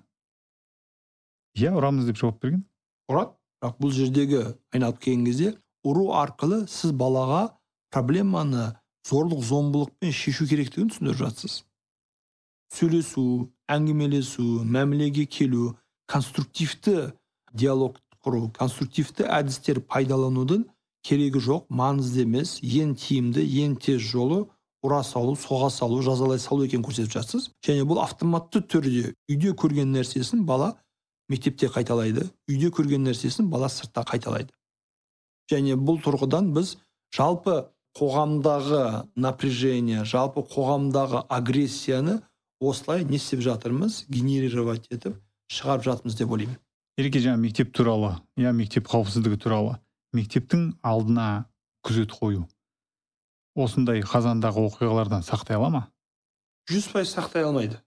иә 1.55 1.71
ұрамыз 1.77 2.07
деп 2.09 2.17
жауап 2.17 2.41
берген. 2.41 2.63
Ұрады 3.11 3.35
бірақ 3.61 3.77
бұл 3.79 3.93
жердегі 3.93 4.41
айналып 4.73 4.99
келген 5.03 5.25
кезде 5.27 5.51
ұру 5.85 6.09
арқылы 6.17 6.63
сіз 6.67 6.91
балаға 6.97 7.43
проблеманы 7.93 8.71
зорлық 9.07 9.43
зомбылықпен 9.45 10.11
шешу 10.15 10.47
керектігін 10.49 10.89
түсіндіріп 10.89 11.19
жатсыз 11.21 11.59
сөйлесу 12.73 13.51
әңгімелесу 13.69 14.63
мәмілеге 14.65 15.27
келу 15.29 15.75
конструктивті 16.09 17.11
диалог 17.53 17.99
құру 18.25 18.47
конструктивті 18.57 19.27
әдістер 19.27 19.83
пайдаланудың 19.85 20.65
керегі 21.05 21.43
жоқ 21.43 21.67
маңызды 21.69 22.23
емес 22.25 22.57
ең 22.63 22.95
тиімді 22.97 23.43
ең 23.63 23.75
тез 23.83 24.01
жолы 24.01 24.45
ұра 24.83 25.01
салу 25.07 25.35
соға 25.39 25.69
салу 25.71 26.01
жазалай 26.03 26.39
салу 26.39 26.65
екенін 26.67 26.83
көрсетіп 26.85 27.13
жатсыз. 27.15 27.49
Және 27.65 27.85
бұл 27.87 28.01
автоматты 28.03 28.61
түрде 28.61 29.13
үйде 29.31 29.53
көрген 29.55 29.93
нәрсесін 29.95 30.43
бала 30.45 30.73
мектепте 31.31 31.69
қайталайды 31.71 32.27
үйде 32.51 32.71
көрген 32.73 33.05
нәрсесін 33.07 33.47
бала 33.51 33.69
сыртта 33.71 34.03
қайталайды. 34.07 34.51
Және 35.51 35.77
бұл 35.79 36.01
тұрғыдан 36.03 36.51
біз 36.55 36.75
жалпы 37.15 37.63
қоғамдағы 37.97 39.07
напряжение 39.15 40.03
жалпы 40.05 40.43
қоғамдағы 40.49 41.23
агрессияны 41.29 42.19
осылай 42.59 43.03
не 43.05 43.19
істеп 43.21 43.43
жатырмыз 43.45 44.05
генерировать 44.09 44.87
етіп 44.89 45.19
шығарып 45.51 45.87
жатырмыз 45.87 46.17
деп 46.17 46.31
ойлаймын. 46.31 46.57
Ереке 46.97 47.21
жаңа 47.21 47.41
мектеп 47.41 47.73
туралы 47.73 48.15
иә 48.37 48.53
мектеп 48.53 48.89
қауіпсіздігі 48.89 49.39
туралы 49.45 49.77
мектептің 50.13 50.73
алдына 50.81 51.45
күзет 51.85 52.13
қою. 52.17 52.47
Осындай 53.55 54.01
қазандағы 54.01 54.67
оқиғалардан 54.69 55.25
сақтай 55.25 55.57
ала 55.57 55.69
ма? 55.69 55.83
Жүз 56.71 56.91
пайыз 56.93 57.15
сақтай 57.15 57.47
алмайды. 57.47 57.81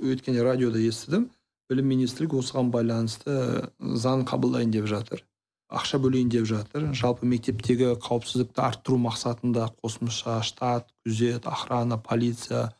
Өткенде 0.00 0.44
радиода 0.46 0.80
естідім. 0.80 1.28
Білім 1.70 1.90
министрлігі 1.92 2.40
осыған 2.40 2.70
байланысты 2.74 3.34
заң 3.78 4.24
қабылдайын 4.26 4.72
деп 4.74 4.88
жатыр 4.90 5.24
ақша 5.70 6.00
бөлейін 6.02 6.30
деп 6.30 6.46
жатыр. 6.50 6.90
Жалпы 6.96 7.26
мектептегі 7.30 7.94
қауіпсіздікті 8.02 8.62
арттыру 8.66 8.98
мақсатында 9.06 9.70
қосымша 9.78 10.40
штат 10.46 10.90
күзет 11.06 11.46
охрана 11.46 11.98
полиция 11.98 12.70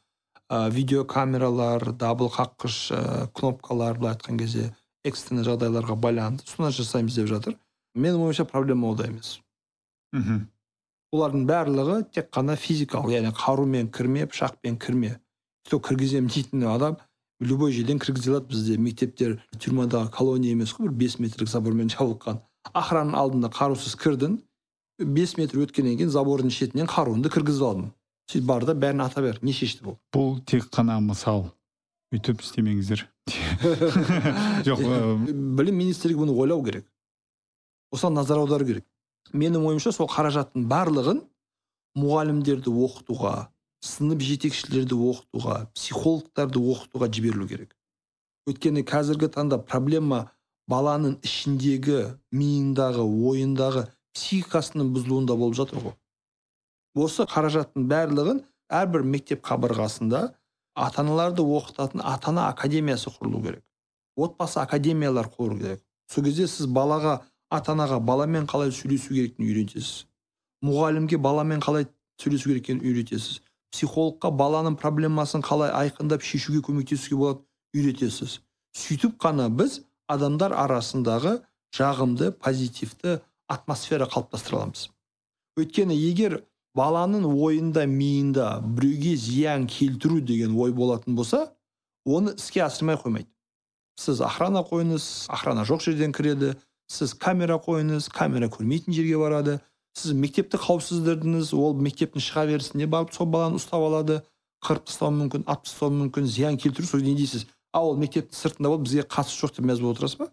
ә, 0.51 0.69
видеокамералар 0.75 1.93
дабыл 1.95 2.31
қаққыш 2.35 2.79
ә, 2.91 3.03
кнопкалар 3.35 3.99
былай 3.99 4.17
айтқан 4.17 4.41
кезде 4.43 4.73
экстренный 5.07 5.47
жағдайларға 5.47 5.97
байланысты 5.97 6.51
соны 6.51 6.73
жасаймыз 6.75 7.21
деп 7.21 7.31
жатыр. 7.31 7.59
Менің 7.95 8.27
ойымша 8.27 8.45
проблема 8.45 8.91
онда 8.91 9.07
емес. 9.07 9.39
Мхм. 10.13 10.49
Олардың 11.15 11.47
барлығы 11.49 11.97
тек 12.15 12.31
қана 12.35 12.57
физикалық 12.57 13.15
яғни 13.17 13.33
қарумен 13.37 13.91
кірме 13.93 14.27
пышақпен 14.31 14.79
кірме. 14.79 15.19
Что 15.67 15.81
кіргіземін 15.81 16.31
дейтін 16.31 16.65
адам 16.67 16.97
любой 17.41 17.73
жерден 17.73 17.99
кіргізе 17.99 18.31
алады. 18.31 18.49
Бізде 18.49 18.79
мектептер 18.79 19.41
тюрьмадағы 19.59 20.11
колония 20.11 20.53
емес 20.53 20.73
қой 20.73 20.89
бір 20.89 20.97
бес 20.97 21.19
метрлік 21.19 21.49
забормен 21.49 21.91
жабылған. 21.91 22.41
Охрананың 22.75 23.17
алдында 23.19 23.51
қарусыз 23.53 23.97
кірдің 24.01 24.39
бес 24.99 25.37
метр 25.37 25.63
өткеннен 25.65 25.99
кейін 25.99 26.11
забордың 26.13 26.53
шетінен 26.53 26.89
қаруыңды 26.91 27.33
кіргізіп 27.33 27.67
алдың 27.69 27.91
сөйтіп 28.31 28.47
бар 28.47 28.67
да 28.69 28.75
бәрін 28.75 29.03
ата 29.05 29.23
бер 29.25 29.41
не 29.43 29.53
шешті 29.53 29.85
бұл? 29.85 29.97
Бұл 30.15 30.39
тек 30.47 30.69
қана 30.71 31.01
мысал. 31.03 31.51
Өйтіп 32.15 32.43
істемеңіздер. 32.43 33.07
Жоқ 34.67 34.83
білім 35.59 35.77
министрлігі 35.79 36.19
бұны 36.25 36.35
ойлау 36.35 36.63
керек. 36.67 36.87
Осыған 37.95 38.19
назар 38.19 38.43
аудару 38.43 38.67
керек. 38.67 38.87
Менің 39.33 39.67
ойымша 39.71 39.93
сол 39.95 40.09
қаражаттың 40.11 40.67
барлығын 40.71 41.23
мұғалімдерді 41.99 42.73
оқытуға 42.87 43.35
сынып 43.85 44.23
жетекшілерді 44.25 44.97
оқытуға 45.11 45.57
психологтарды 45.75 46.61
оқытуға 46.61 47.09
жіберілу 47.15 47.49
керек. 47.49 47.73
Өйткені 48.49 48.85
қазіргі 48.89 49.31
таңда 49.33 49.61
проблема 49.63 50.31
баланың 50.71 51.17
ішіндегі 51.27 52.01
миындағы 52.35 53.05
ойындағы 53.05 53.87
психикасының 54.17 54.93
бұзылуында 54.95 55.37
болып 55.39 55.57
жатыр 55.59 55.83
ғой. 55.85 55.97
Осы 56.95 57.27
қаражаттың 57.31 57.87
барлығын 57.91 58.43
әрбір 58.71 59.05
мектеп 59.07 59.43
қабырғасында 59.47 60.23
ата 60.75 61.03
аналарды 61.03 61.43
оқытатын 61.43 62.03
ата 62.05 62.31
ана 62.31 62.49
академиясы 62.51 63.11
құрылу 63.11 63.43
керек. 63.43 63.65
Отбасы 64.17 64.61
академиялар 64.61 65.31
құру 65.31 65.59
керек. 65.59 65.83
Сол 66.11 66.25
кезде 66.25 66.47
сіз 66.51 66.67
балаға 66.67 67.21
ата 67.51 67.75
анаға 67.75 67.99
баламен 68.01 68.47
қалай 68.51 68.73
сөйлесу 68.75 69.15
керектігін 69.15 69.51
үйретесіз. 69.51 70.07
Мұғалімге 70.65 71.19
баламен 71.19 71.63
қалай 71.65 71.89
сөйлесу 72.21 72.51
керек 72.51 72.69
екенін 72.69 72.85
үйретесіз. 72.87 73.41
Психологқа 73.75 74.31
баланың 74.35 74.77
проблемасын 74.79 75.43
қалай 75.47 75.71
айқындап 75.75 76.23
шешуге 76.27 76.63
көмектесуге 76.67 77.19
болады 77.19 77.43
үйретесіз. 77.75 78.41
Сөйтіп 78.77 79.19
қана 79.23 79.49
біз 79.51 79.81
адамдар 80.11 80.55
арасындағы 80.55 81.41
жағымды 81.75 82.33
позитивті 82.33 83.21
атмосфера 83.51 84.07
қалыптастыра 84.11 84.59
аламыз. 84.59 84.89
Өйткені 85.59 85.95
егер 85.95 86.41
баланың 86.75 87.27
ойында 87.31 87.87
миында 87.87 88.61
біреуге 88.63 89.17
зиян 89.17 89.67
келтіру 89.67 90.21
деген 90.21 90.55
ой 90.59 90.73
болатын 90.73 91.17
болса 91.19 91.49
оны 92.07 92.35
іске 92.37 92.63
асырмай 92.67 92.99
қоймайды. 92.99 93.29
Сіз 93.99 94.23
охрана 94.25 94.63
қойыңыз 94.67 95.31
охрана 95.31 95.67
жоқ 95.69 95.85
жерден 95.89 96.15
кіреді 96.17 96.55
сіз 96.91 97.15
камера 97.15 97.61
қойыңыз 97.63 98.11
камера 98.11 98.51
көрмейтін 98.51 98.95
жерге 98.97 99.19
барады. 99.21 99.61
Сіз 99.95 100.15
мектепті 100.19 100.59
қауіпсіздірдіңіз 100.63 101.53
ол 101.55 101.79
мектептің 101.79 102.23
шыға 102.25 102.47
берісінде 102.51 102.89
барып 102.91 103.15
сол 103.15 103.31
баланы 103.31 103.61
ұстап 103.61 103.87
алады. 103.87 104.21
қырып 104.61 104.91
тастауы 104.91 105.15
мүмкін 105.17 105.47
атып 105.49 105.71
тастауы 105.71 105.95
мүмкін 105.97 106.27
зиян 106.29 106.59
келтіру 106.61 106.87
сол 106.87 107.01
не 107.01 107.15
дейсіз? 107.17 107.47
А 107.73 107.81
ол 107.81 107.97
мектептің 107.97 108.37
сыртында 108.37 108.69
болып 108.69 108.83
бізге 108.85 109.07
қатысы 109.09 109.39
жоқ 109.41 109.55
деп 109.57 109.65
мәз 109.71 109.81
болып 109.81 109.97
отырасыз 109.97 110.19
ба? 110.21 110.27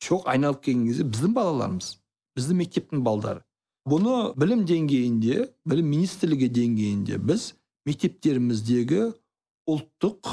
Жоқ 0.00 0.24
айналып 0.32 0.62
келген 0.64 0.86
кезде 0.88 1.04
біздің 1.04 1.34
балаларымыз 1.36 1.90
біздің 2.38 2.58
мектептің 2.62 3.02
балдары. 3.04 3.42
Бұны 3.84 4.32
білім 4.40 4.64
деңгейінде 4.64 5.50
білім 5.68 5.90
министрлігі 5.92 6.48
деңгейінде 6.48 7.18
біз 7.20 7.50
мектептеріміздегі 7.84 9.02
ұлттық 9.68 10.32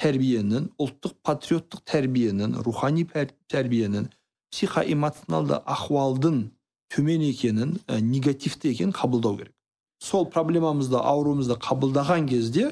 тәрбиенің 0.00 0.70
ұлттық 0.80 1.18
патриоттық 1.26 1.84
тәрбиенің 1.92 2.56
рухани 2.64 3.04
тәрбиенің 3.52 4.08
психоэмоционалды 4.52 5.60
ахуалдың 5.64 6.42
төмен 6.94 7.24
екенін 7.28 7.76
ә, 7.86 8.00
негативті 8.00 8.72
екенін 8.72 8.94
қабылдау 8.96 9.38
керек. 9.40 9.54
Сол 10.00 10.26
проблемамызды 10.30 10.98
ауруымызды 10.98 11.58
қабылдаған 11.60 12.28
кезде 12.30 12.70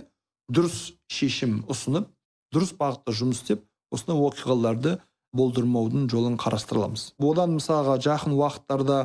дұрыс 0.53 0.95
шешім 1.13 1.65
ұсынып 1.71 2.09
дұрыс 2.55 2.73
бағытта 2.79 3.13
жұмыс 3.13 3.43
істеп 3.43 3.67
осындай 3.93 4.23
оқиғаларды 4.29 4.97
болдырмаудың 5.37 6.09
жолын 6.11 6.39
қарастыра 6.41 6.85
аламыз. 6.85 7.11
Одан 7.19 7.57
мысалға 7.59 7.99
жақын 8.07 8.37
уақыттарда 8.39 9.01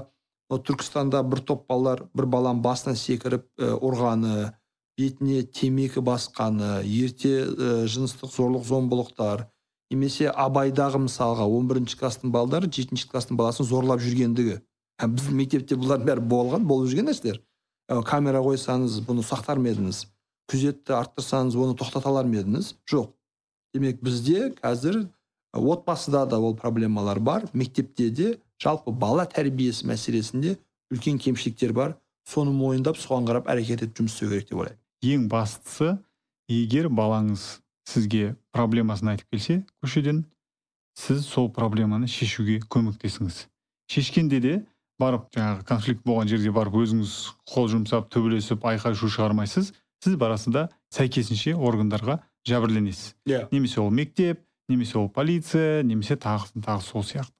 түркістанда 0.52 1.24
бір 1.28 1.42
топ 1.48 1.68
балалар 1.70 2.06
бір 2.16 2.28
баланың 2.32 2.62
басына 2.64 2.96
секіріп 2.96 3.48
ә, 3.58 3.74
ұрғаны 3.76 4.52
бетіне 5.00 5.44
темекі 5.44 6.04
басқаны 6.06 6.82
ерте 6.86 7.34
ә, 7.46 7.88
жыныстық 7.88 8.32
зорлық 8.36 8.68
зомбылықтар 8.68 9.48
немесе 9.92 10.32
абайдағы 10.32 11.04
мысалға 11.06 11.46
11 11.46 11.70
бірінші 11.72 12.00
класстың 12.00 12.32
балдары 12.32 12.72
жетінші 12.72 13.10
класстың 13.12 13.38
баласын 13.40 13.68
зорлап 13.68 14.02
жүргендігі. 14.02 14.62
Біздің 15.02 15.38
мектепте 15.38 15.76
бұлардың 15.76 16.08
бәрі 16.08 16.28
болған 16.32 16.68
болып 16.70 16.92
жүрген 16.92 17.10
нәрселер 17.10 17.42
камера 18.08 18.40
қойсаңыз 18.44 19.02
бұны 19.08 19.24
сақтар 19.26 19.60
ма 19.60 19.72
едіңіз 19.72 20.06
күзетті 20.52 20.96
арттырсаңыз 20.96 21.58
оны 21.60 21.76
тоқтата 21.80 22.08
алар 22.10 22.28
ма 22.28 22.40
едіңіз 22.40 22.74
жоқ. 22.90 23.10
Демек 23.76 24.02
бізде 24.04 24.52
қазір 24.62 25.08
отбасыда 25.54 26.26
да 26.26 26.40
ол 26.40 26.56
проблемалар 26.56 27.20
бар 27.20 27.48
мектепте 27.54 28.10
де 28.10 28.38
жалпы 28.62 28.92
бала 28.92 29.26
тәрбиесі 29.26 29.88
мәселесінде 29.88 30.58
үлкен 30.92 31.20
кемшіліктер 31.20 31.74
бар. 31.74 31.98
Соны 32.28 32.54
мойындап 32.54 33.00
соған 33.02 33.28
қарап 33.28 33.50
әрекет 33.50 33.82
етіп 33.82 34.04
жұмыс 34.04 34.16
істеу 34.16 34.30
керек 34.30 34.50
деп 34.50 34.60
ойлаймын. 34.60 34.80
Ең 35.02 35.28
бастысы 35.32 35.98
егер 36.48 36.88
балаңыз 36.94 37.58
сізге 37.92 38.36
проблемасын 38.56 39.14
айтып 39.14 39.36
келсе 39.36 39.62
көшеден 39.84 40.24
сіз 40.98 41.26
сол 41.28 41.50
проблеманы 41.54 42.08
шешуге 42.08 42.60
көмектесіңіз. 42.72 43.46
Шешкенде 43.92 44.40
де 44.40 44.54
барып 45.00 45.28
жаңағы 45.36 45.66
конфликт 45.68 46.04
болған 46.06 46.30
жерге 46.32 46.54
барып 46.56 46.78
өзіңіз 46.82 47.16
қол 47.52 47.70
жұмсап 47.72 48.12
төбелесіп 48.14 48.64
айқай 48.72 48.96
шу 48.96 49.10
шығармайсыз 49.12 49.74
сіз 50.04 50.16
барасыз 50.20 50.54
да 50.54 50.68
сәйкесінше 50.94 51.56
органдарға 51.56 52.20
жәбірленесіз. 52.48 53.16
Иә. 53.28 53.48
Немесе 53.52 53.82
ол 53.82 53.92
мектеп 53.92 54.46
немесе 54.70 54.98
ол 55.00 55.10
полиция 55.10 55.84
немесе 55.84 56.16
тағы 56.16 56.62
тағы 56.62 56.86
сол 56.86 57.04
сияқты. 57.04 57.34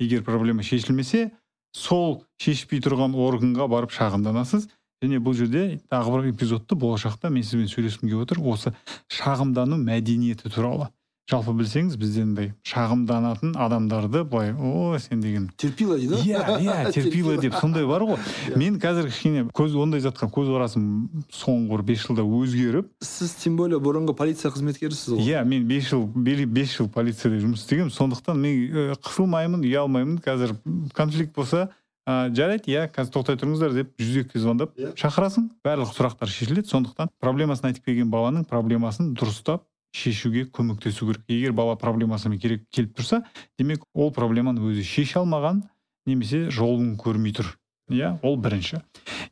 Егер 0.00 0.24
проблема 0.24 0.62
шешілмесе 0.62 1.30
сол 1.74 2.24
шешпей 2.40 2.80
тұрған 2.82 3.14
органға 3.14 3.68
барып 3.70 3.92
шағымданасыз 3.94 4.68
және 5.02 5.20
бұл 5.22 5.36
жерде 5.38 5.78
тағы 5.90 6.16
бір 6.16 6.30
эпизодты 6.32 6.78
болашақта 6.78 7.30
мен 7.30 7.46
сізбен 7.46 7.70
сөйлескім 7.70 8.08
келіп 8.08 8.24
отыр. 8.26 8.40
Осы 8.42 8.74
шағымдану 9.12 9.78
мәдениеті 9.78 10.50
туралы. 10.50 10.88
Жалпы 11.28 11.52
білсеңіз 11.52 11.98
бізде 12.00 12.22
андай 12.24 12.46
шағымданатын 12.64 13.50
адамдарды 13.60 14.22
былай 14.24 14.54
о 14.56 14.96
сен 14.98 15.20
деген 15.20 15.50
терпила 15.60 15.98
дейді 16.00 16.22
иә 16.24 16.40
иә 16.56 16.92
терпила 16.94 17.36
деп 17.36 17.54
сондай 17.60 17.84
бар 17.84 18.06
ғой. 18.08 18.16
Мен 18.56 18.78
қазір 18.80 19.10
кішкене 19.10 19.42
көз 19.52 19.76
ондай 19.76 20.00
затқа 20.00 20.30
көзқарасым 20.32 20.86
соңғы 21.28 21.68
бір 21.74 21.82
бес 21.90 22.06
жылда 22.06 22.24
өзгеріп 22.24 22.88
сіз 23.04 23.34
тем 23.42 23.58
более 23.60 23.76
бұрынғы 23.76 24.16
полиция 24.16 24.50
қызметкерісіз 24.54 25.18
ғой. 25.18 25.28
Иә 25.28 25.44
мен 25.44 25.68
бес 25.68 25.90
жыл 25.90 26.06
бес 26.08 26.72
жыл 26.78 26.88
полицияда 26.88 27.42
жұмыс 27.44 27.60
істегенмін. 27.60 27.92
Сондықтан 27.92 28.40
мен 28.40 28.96
қысылмаймын 28.96 29.68
ұялмаймын. 29.68 30.22
Қазір 30.24 30.56
конфликт 30.96 31.36
болса 31.36 31.68
ә, 32.08 32.28
жарайды 32.34 32.72
иә 32.72 32.86
қазір 32.92 33.12
тоқтай 33.18 33.38
тұрыңыздар 33.40 33.74
деп 33.76 33.90
жүз 34.00 34.22
екіге 34.22 34.40
звондап 34.40 34.76
иә. 34.78 34.94
шақырасың. 34.96 35.50
Барлық 35.64 35.92
сұрақтар 35.92 36.30
шешіледі. 36.32 36.68
Сондықтан 36.72 37.12
проблемасын 37.20 37.68
айтып 37.68 37.84
келген 37.84 38.08
баланың 38.10 38.46
проблемасын 38.48 39.12
дұрыстап 39.14 39.66
шешуге 39.92 40.46
көмектесу 40.48 41.06
керек. 41.06 41.24
Егер 41.28 41.52
бала 41.52 41.76
проблемасымен 41.76 42.40
керек 42.40 42.64
келіп 42.72 42.96
тұрса 42.98 43.22
демек 43.58 43.84
ол 43.94 44.12
проблеманы 44.12 44.64
өзі 44.64 44.84
шеше 44.84 45.20
алмаған 45.20 45.62
немесе 46.06 46.48
жолын 46.50 46.96
көрмей 46.96 47.36
тұр. 47.36 47.52
Иә 47.92 48.18
ол 48.22 48.36
бірінші. 48.36 48.82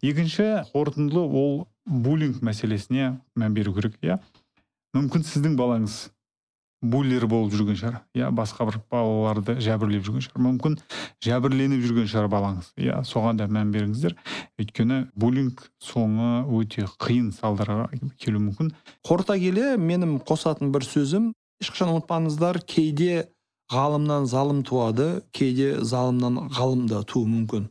Екінші 0.02 0.66
қорытындылы 0.72 1.24
ол 1.24 1.68
буллинг 1.86 2.42
мәселесіне 2.44 3.16
мән 3.36 3.56
беру 3.56 3.74
керек 3.76 3.96
иә. 4.02 4.18
Мүмкін 4.96 5.26
сіздің 5.28 5.56
балаңыз 5.58 6.06
буллер 6.82 7.26
болып 7.30 7.54
жүрген 7.54 7.78
шығар. 7.80 8.00
Иә 8.16 8.30
басқа 8.34 8.66
бір 8.68 8.78
балаларды 8.92 9.56
жәбірлеп 9.64 10.04
жүрген 10.06 10.24
шығар. 10.26 10.42
Мүмкін 10.46 10.76
жәбірленіп 11.24 11.84
жүрген 11.84 12.10
шығар 12.10 12.28
балаңыз. 12.32 12.72
Иә 12.80 13.00
соған 13.08 13.40
да 13.40 13.46
мән 13.48 13.72
беріңіздер. 13.74 14.16
Өйткені 14.60 15.00
буллинг 15.16 15.64
соңы 15.82 16.44
өте 16.58 16.86
қиын 17.00 17.32
салдарға 17.36 17.88
келуі 18.20 18.44
мүмкін. 18.50 18.74
Қорыта 19.06 19.38
келе 19.40 19.76
менің 19.80 20.18
қосатын 20.28 20.74
бір 20.74 20.84
сөзім 20.86 21.32
ешқашан 21.62 21.94
ұмытпаңыздар 21.94 22.60
кейде 22.68 23.30
ғалымнан 23.72 24.28
залым 24.30 24.62
туады 24.66 25.22
кейде 25.32 25.80
залымнан 25.80 26.50
ғалым 26.54 26.84
да 26.90 27.00
тууы 27.02 27.26
мүмкін. 27.30 27.70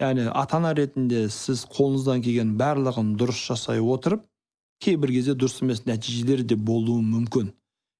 Яғни 0.00 0.26
ата 0.32 0.58
ана 0.58 0.72
ретінде 0.76 1.28
сіз 1.32 1.62
қолыңыздан 1.72 2.24
келген 2.24 2.56
барлығын 2.60 3.14
дұрыс 3.20 3.38
жасай 3.48 3.80
отырып 3.80 4.26
кейбір 4.84 5.14
кезде 5.14 5.36
дұрыс 5.38 5.62
емес 5.64 5.84
нәтижелер 5.86 6.42
де 6.44 6.56
болуы 6.56 7.00
мүмкін. 7.04 7.52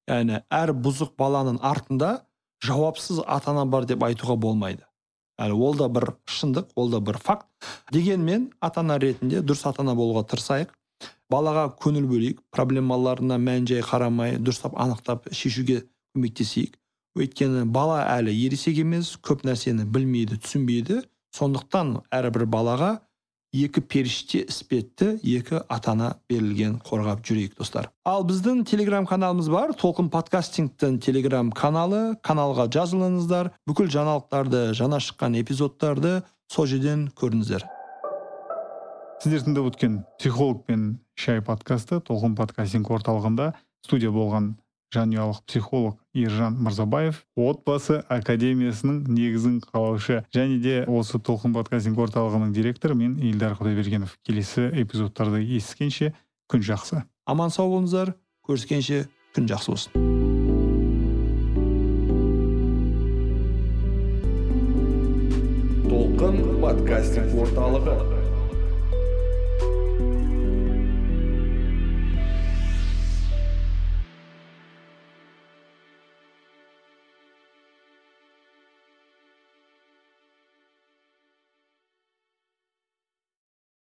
Яғни 0.09 0.41
әр 0.51 0.73
бұзық 0.73 1.15
баланың 1.19 1.59
артында 1.63 2.27
жауапсыз 2.65 3.23
ата 3.27 3.53
ана 3.53 3.67
бар 3.67 3.87
деп 3.87 4.03
айтуға 4.07 4.37
болмайды. 4.41 4.87
Яғни 5.39 5.59
ол 5.69 5.77
да 5.77 5.89
бір 5.93 6.15
шындық 6.31 6.73
ол 6.77 6.91
да 6.91 7.01
бір 7.01 7.19
факт. 7.19 7.47
Дегенмен 7.93 8.51
ата 8.61 8.81
ана 8.81 8.99
ретінде 8.99 9.43
дұрыс 9.43 9.67
ата 9.69 9.83
ана 9.83 9.95
болуға 9.95 10.25
тырысайық. 10.31 10.73
Балаға 11.31 11.67
көңіл 11.83 12.07
бөлейік 12.09 12.41
проблемаларына 12.55 13.37
мән 13.43 13.67
жай 13.69 13.83
қарамай 13.85 14.39
дұрыстап 14.39 14.79
анықтап 14.79 15.27
шешуге 15.35 15.83
көмектесейік. 16.15 16.79
Өйткені 17.17 17.65
бала 17.73 18.05
әлі 18.13 18.33
ересек 18.47 18.79
емес 18.79 19.17
көп 19.21 19.45
нәрсені 19.49 19.85
білмейді 19.91 20.39
түсінбейді. 20.41 21.03
Сондықтан 21.37 21.99
әрбір 22.15 22.47
балаға 22.49 22.91
екі 23.55 23.81
періште 23.81 24.45
іспетті 24.49 25.17
екі 25.23 25.61
ата 25.69 25.93
ана 25.93 26.15
берілген 26.31 26.81
қорғап 26.85 27.23
жүрейік 27.27 27.57
достар. 27.59 27.91
Ал 28.05 28.27
біздің 28.27 28.65
телеграм 28.69 29.07
каналымыз 29.07 29.49
бар. 29.53 29.73
Толқын 29.79 30.11
подкастингтің 30.11 30.99
телеграм 31.05 31.53
каналы. 31.53 32.17
Каналға 32.27 32.69
жазылыңыздар. 32.73 33.53
Бүкіл 33.69 33.91
жаңалықтарды 33.93 34.71
жаңа 34.77 35.01
шыққан 35.01 35.39
эпизодтарды 35.41 36.21
сол 36.53 36.67
жерден 36.67 37.09
көріңіздер. 37.17 37.65
Сіздер 39.23 39.47
тыңдап 39.47 39.71
өткен 39.73 40.03
психолог 40.21 40.67
пен 40.69 40.99
шай 41.17 41.41
подкасты 41.41 42.03
толқын 42.05 42.37
подкастинг 42.37 42.91
орталығында 42.93 43.55
студия 43.87 44.13
болған 44.13 44.53
жанұялық 44.97 45.43
психолог 45.45 45.99
ержан 46.17 46.57
мырзабаев 46.65 47.21
отбасы 47.37 48.01
академиясының 48.09 49.05
негізін 49.13 49.59
қалаушы 49.65 50.23
және 50.35 50.59
де 50.63 50.77
осы 50.89 51.21
толқын 51.21 51.53
подкастинг 51.57 52.01
орталығының 52.07 52.55
директоры 52.57 52.97
мен 52.97 53.19
елдар 53.21 53.57
құдайбергенов. 53.61 54.17
Келесі 54.25 54.71
эпизодтарды 54.73 55.43
естігенше 55.45 56.15
күн 56.49 56.65
жақсы. 56.65 57.05
Аман 57.27 57.53
сау 57.53 57.71
болыңыздар 57.75 58.15
көріскенше 58.49 59.05
күн 59.37 59.51
жақсы 59.53 59.75
болсын. 59.75 60.05
Толқын 65.91 66.45
подкастинг 66.63 67.41
орталығы. 67.45 68.16